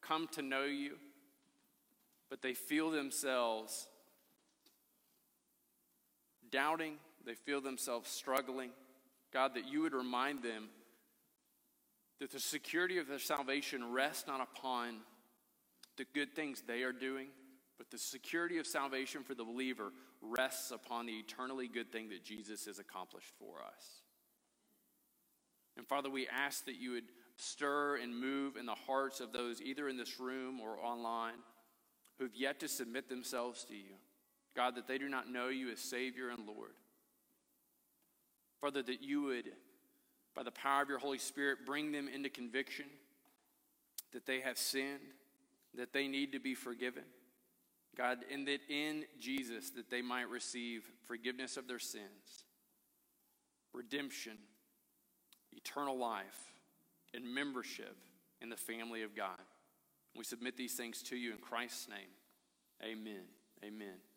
come 0.02 0.28
to 0.34 0.44
know 0.44 0.66
you, 0.66 0.98
but 2.30 2.44
they 2.44 2.54
feel 2.54 2.92
themselves 2.92 3.88
doubting, 6.52 6.98
they 7.26 7.34
feel 7.34 7.60
themselves 7.60 8.12
struggling. 8.12 8.70
God, 9.34 9.56
that 9.56 9.68
you 9.68 9.82
would 9.82 9.94
remind 9.94 10.44
them 10.44 10.70
that 12.20 12.32
the 12.32 12.40
security 12.40 13.00
of 13.00 13.08
their 13.08 13.20
salvation 13.20 13.92
rests 13.92 14.26
not 14.28 14.42
upon 14.42 14.98
the 15.98 16.06
good 16.14 16.36
things 16.36 16.62
they 16.68 16.84
are 16.84 16.92
doing, 16.92 17.28
but 17.80 17.90
the 17.90 17.98
security 17.98 18.58
of 18.58 18.68
salvation 18.68 19.24
for 19.24 19.34
the 19.34 19.46
believer 19.46 19.94
rests 20.22 20.70
upon 20.70 21.06
the 21.06 21.14
eternally 21.14 21.70
good 21.70 21.92
thing 21.92 22.10
that 22.10 22.26
Jesus 22.26 22.66
has 22.66 22.78
accomplished 22.78 23.32
for 23.40 23.64
us. 23.66 24.02
And 25.78 25.88
Father, 25.88 26.10
we 26.10 26.28
ask 26.28 26.66
that 26.66 26.76
you 26.76 26.92
would 26.92 27.06
stir 27.38 27.96
and 27.96 28.14
move 28.14 28.58
in 28.58 28.66
the 28.66 28.76
hearts 28.76 29.22
of 29.22 29.32
those 29.32 29.62
either 29.62 29.88
in 29.88 29.96
this 29.96 30.20
room 30.20 30.60
or 30.60 30.78
online 30.78 31.36
who've 32.20 32.36
yet 32.36 32.60
to 32.60 32.68
submit 32.68 33.08
themselves 33.08 33.64
to 33.64 33.74
you. 33.74 33.96
God, 34.58 34.76
that 34.76 34.90
they 34.90 34.98
do 34.98 35.08
not 35.08 35.32
know 35.32 35.48
you 35.48 35.72
as 35.72 35.80
Savior 35.80 36.30
and 36.30 36.46
Lord. 36.46 36.74
Father, 38.60 38.84
that 38.84 39.02
you 39.02 39.22
would, 39.22 39.46
by 40.36 40.44
the 40.44 40.52
power 40.52 40.82
of 40.82 40.90
your 40.90 41.00
Holy 41.00 41.18
Spirit, 41.18 41.60
bring 41.66 41.94
them 41.94 42.10
into 42.14 42.30
conviction 42.30 42.88
that 44.12 44.26
they 44.26 44.42
have 44.42 44.58
sinned, 44.58 45.00
that 45.76 45.94
they 45.94 46.10
need 46.10 46.34
to 46.34 46.40
be 46.40 46.56
forgiven 46.56 47.04
God, 48.00 48.20
and 48.32 48.48
that 48.48 48.62
in 48.70 49.04
Jesus 49.20 49.72
that 49.72 49.92
they 49.92 50.02
might 50.02 50.30
receive 50.30 50.86
forgiveness 51.06 51.58
of 51.58 51.68
their 51.68 51.80
sins, 51.80 52.46
redemption, 53.74 54.38
eternal 55.52 55.98
life, 55.98 56.54
and 57.14 57.26
membership 57.26 57.98
in 58.42 58.48
the 58.48 58.56
family 58.56 59.04
of 59.04 59.16
God. 59.16 59.42
We 60.16 60.24
submit 60.24 60.56
these 60.56 60.76
things 60.76 61.04
to 61.04 61.18
you 61.18 61.32
in 61.32 61.40
Christ's 61.40 61.90
name. 61.90 62.92
Amen. 62.92 63.26
Amen. 63.66 64.09